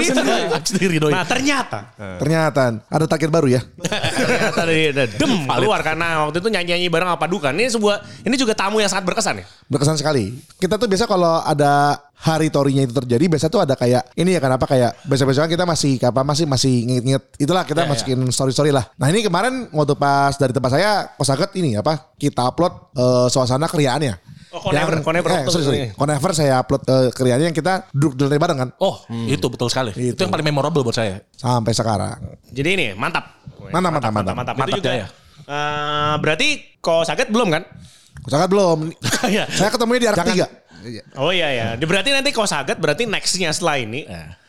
Sendiri, 0.59 0.95
doi. 0.99 1.11
Nah 1.15 1.23
ternyata 1.23 1.95
Ternyata 1.95 2.83
ada 2.91 3.05
target 3.07 3.31
baru 3.31 3.47
ya. 3.47 3.63
ternyata 4.19 4.61
dari 4.67 4.91
dem 4.91 5.47
keluar 5.47 5.79
karena 5.79 6.27
waktu 6.27 6.43
itu 6.43 6.49
nyanyi-nyanyi 6.51 6.87
bareng 6.91 7.09
apa 7.15 7.25
Dukan. 7.31 7.55
Ini 7.55 7.71
sebuah 7.71 8.27
ini 8.27 8.35
juga 8.35 8.51
tamu 8.59 8.83
yang 8.83 8.91
sangat 8.91 9.07
berkesan 9.07 9.39
ya. 9.39 9.45
Berkesan 9.71 9.95
sekali. 9.95 10.35
Kita 10.59 10.75
tuh 10.75 10.91
biasa 10.91 11.07
kalau 11.07 11.39
ada 11.39 11.95
hari 12.21 12.53
torinya 12.53 12.85
itu 12.85 12.93
terjadi 12.93 13.25
biasa 13.25 13.49
tuh 13.49 13.65
ada 13.65 13.73
kayak 13.73 14.13
ini 14.13 14.37
ya 14.37 14.41
kenapa 14.43 14.69
kayak 14.69 14.93
besok-besok 15.09 15.49
kita 15.49 15.65
masih 15.65 15.97
apa 16.05 16.21
masih 16.21 16.45
masih 16.45 16.85
nginget-nginget 16.85 17.23
itulah 17.41 17.65
kita 17.65 17.89
masukin 17.89 18.19
story-story 18.29 18.69
lah. 18.69 18.85
Nah 19.01 19.09
ini 19.09 19.25
kemarin 19.25 19.65
waktu 19.73 19.97
pas 19.97 20.37
dari 20.37 20.53
tempat 20.53 20.71
saya 20.77 21.09
kosaget 21.17 21.49
ini 21.57 21.81
apa 21.81 22.00
kita 22.15 22.41
upload 22.45 22.73
eh, 22.93 23.27
suasana 23.27 23.65
keriaannya. 23.65 24.15
Oh, 24.51 24.59
Conever, 24.61 24.99
Yang- 24.99 25.05
Conever 25.05 25.29
eh, 25.31 25.43
sorry, 25.47 25.63
sorry. 25.63 25.79
Conever 25.93 26.31
saya 26.31 26.59
upload 26.59 26.83
eh, 26.83 27.09
keriaannya 27.09 27.47
yang 27.47 27.55
kita 27.55 27.87
duduk 27.89 28.19
duduk 28.19 28.35
bareng 28.35 28.57
kan 28.57 28.69
Oh, 28.77 28.99
itu 29.25 29.47
betul 29.47 29.67
sekali. 29.67 29.91
Itu. 29.91 30.11
Itu. 30.11 30.19
yang 30.21 30.29
paling 30.29 30.43
memorable 30.43 30.83
buat 30.83 30.93
saya. 30.93 31.23
sampai 31.33 31.71
sekarang. 31.71 32.19
Jadi 32.47 32.69
ini 32.69 32.85
mantap. 32.91 33.39
Mantap, 33.63 33.91
mantap, 33.93 34.11
mantap. 34.11 34.35
mantap. 34.35 34.55
Mantap 34.55 34.67
Itu 34.69 34.79
juga. 34.79 34.91
Jaya. 34.91 35.07
eh, 35.41 36.13
berarti 36.17 36.47
kok 36.77 37.03
sakit 37.03 37.27
belum 37.29 37.47
kan? 37.49 37.63
Kosaget 38.21 38.49
belum. 38.49 38.79
Iya. 39.31 39.45
saya 39.47 39.69
ketemunya 39.69 39.99
di 39.99 40.07
arah 40.09 40.17
Jangan- 40.19 40.35
tiga. 40.35 40.47
Oh 41.15 41.29
iya 41.29 41.47
ya. 41.47 41.67
Berarti 41.77 42.09
nanti 42.09 42.29
kau 42.29 42.43
saget 42.43 42.75
berarti 42.75 43.05
nextnya 43.05 43.49
setelah 43.49 43.77
ini 43.77 44.03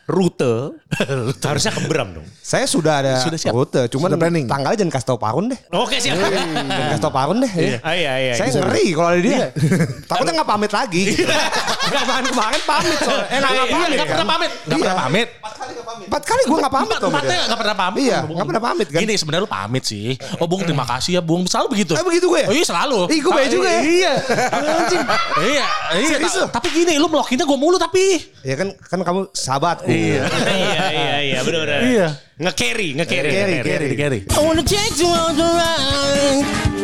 rute 0.04 0.74
harusnya 1.46 1.70
ke 1.70 1.80
Bram 1.86 2.08
dong. 2.12 2.26
Saya 2.38 2.66
sudah 2.66 3.00
ada 3.00 3.12
Sudah 3.18 3.38
siap. 3.38 3.54
rute, 3.54 3.86
cuman 3.88 4.10
Sudah 4.10 4.18
planning. 4.18 4.44
tanggalnya 4.44 4.78
jangan 4.78 4.92
kasih 4.92 5.08
tau 5.08 5.18
Parun 5.18 5.46
deh. 5.48 5.60
Oke 5.70 5.96
siap. 5.96 6.18
Jangan 6.18 6.88
kasih 6.90 7.00
tau 7.00 7.14
Parun 7.14 7.38
deh. 7.38 7.52
ya. 7.52 7.78
Ah, 7.80 7.94
iya 7.94 8.12
iya. 8.20 8.32
Saya 8.34 8.50
iya. 8.50 8.60
ngeri 8.60 8.86
kalau 8.92 9.08
ada 9.08 9.20
dia. 9.20 9.46
Takutnya 10.10 10.32
nggak 10.36 10.48
pamit 10.48 10.70
lagi. 10.70 11.02
Kemarin 11.92 12.24
kemarin 12.26 12.60
pamit 12.64 12.98
soalnya. 12.98 13.26
Eh 13.26 13.38
nggak 13.38 13.52
Iya, 13.52 13.64
pamit. 13.68 13.96
nggak 13.96 14.08
pernah 14.08 14.28
pamit. 14.28 14.50
Nggak 14.64 14.78
pernah 14.80 14.96
pamit. 14.98 15.28
Empat 15.92 16.22
kali 16.22 16.42
gue 16.44 16.58
nggak 16.58 16.72
pamit 16.72 16.96
Empatnya 16.98 17.40
nggak 17.46 17.60
pernah 17.60 17.76
pamit. 17.76 18.02
Iya, 18.02 18.18
nggak 18.24 18.46
pernah 18.48 18.62
pamit 18.62 18.86
kan. 18.88 19.00
Gini 19.00 19.14
sebenarnya 19.14 19.42
lu 19.44 19.50
pamit 19.50 19.84
sih. 19.84 20.06
Oh 20.36 20.46
Bung 20.46 20.62
terima 20.62 20.84
kasih 20.84 21.18
ya 21.18 21.22
Bung. 21.22 21.44
Selalu 21.44 21.66
begitu. 21.72 21.92
Eh, 21.94 22.04
begitu 22.04 22.26
gue 22.28 22.40
ya? 22.40 22.48
Oh 22.48 22.54
iya 22.54 22.64
selalu. 22.64 22.98
Ih, 23.08 23.20
gue 23.20 23.32
baik 23.32 23.48
juga 23.50 23.68
ya. 23.68 23.80
Iya. 23.82 24.12
Iya. 25.42 25.66
Iya. 25.92 26.16
ta- 26.22 26.50
Tapi 26.60 26.68
gini 26.72 26.94
lu 26.96 27.06
melokinnya 27.06 27.44
gue 27.44 27.58
mulu 27.58 27.76
tapi. 27.76 28.20
Ya 28.42 28.54
kan 28.54 28.72
kan 28.78 28.98
kamu 29.02 29.20
sahabatku. 29.32 29.90
Iya 30.02 30.24
iya 30.90 31.16
iya 31.22 31.38
benar 31.42 31.60
benar. 31.64 31.80
Iya. 31.82 32.08
Nge-carry, 32.42 32.88
nge-carry. 32.98 33.28
Carry, 33.30 33.52
nge-carry. 33.60 33.86
Carry, 33.94 33.96
carry. 33.96 34.18
I 34.26 34.38
wanna 34.42 34.64
take 34.64 34.96
you 34.98 35.08
on 35.08 35.36
the 35.36 35.46
ride. 35.46 36.81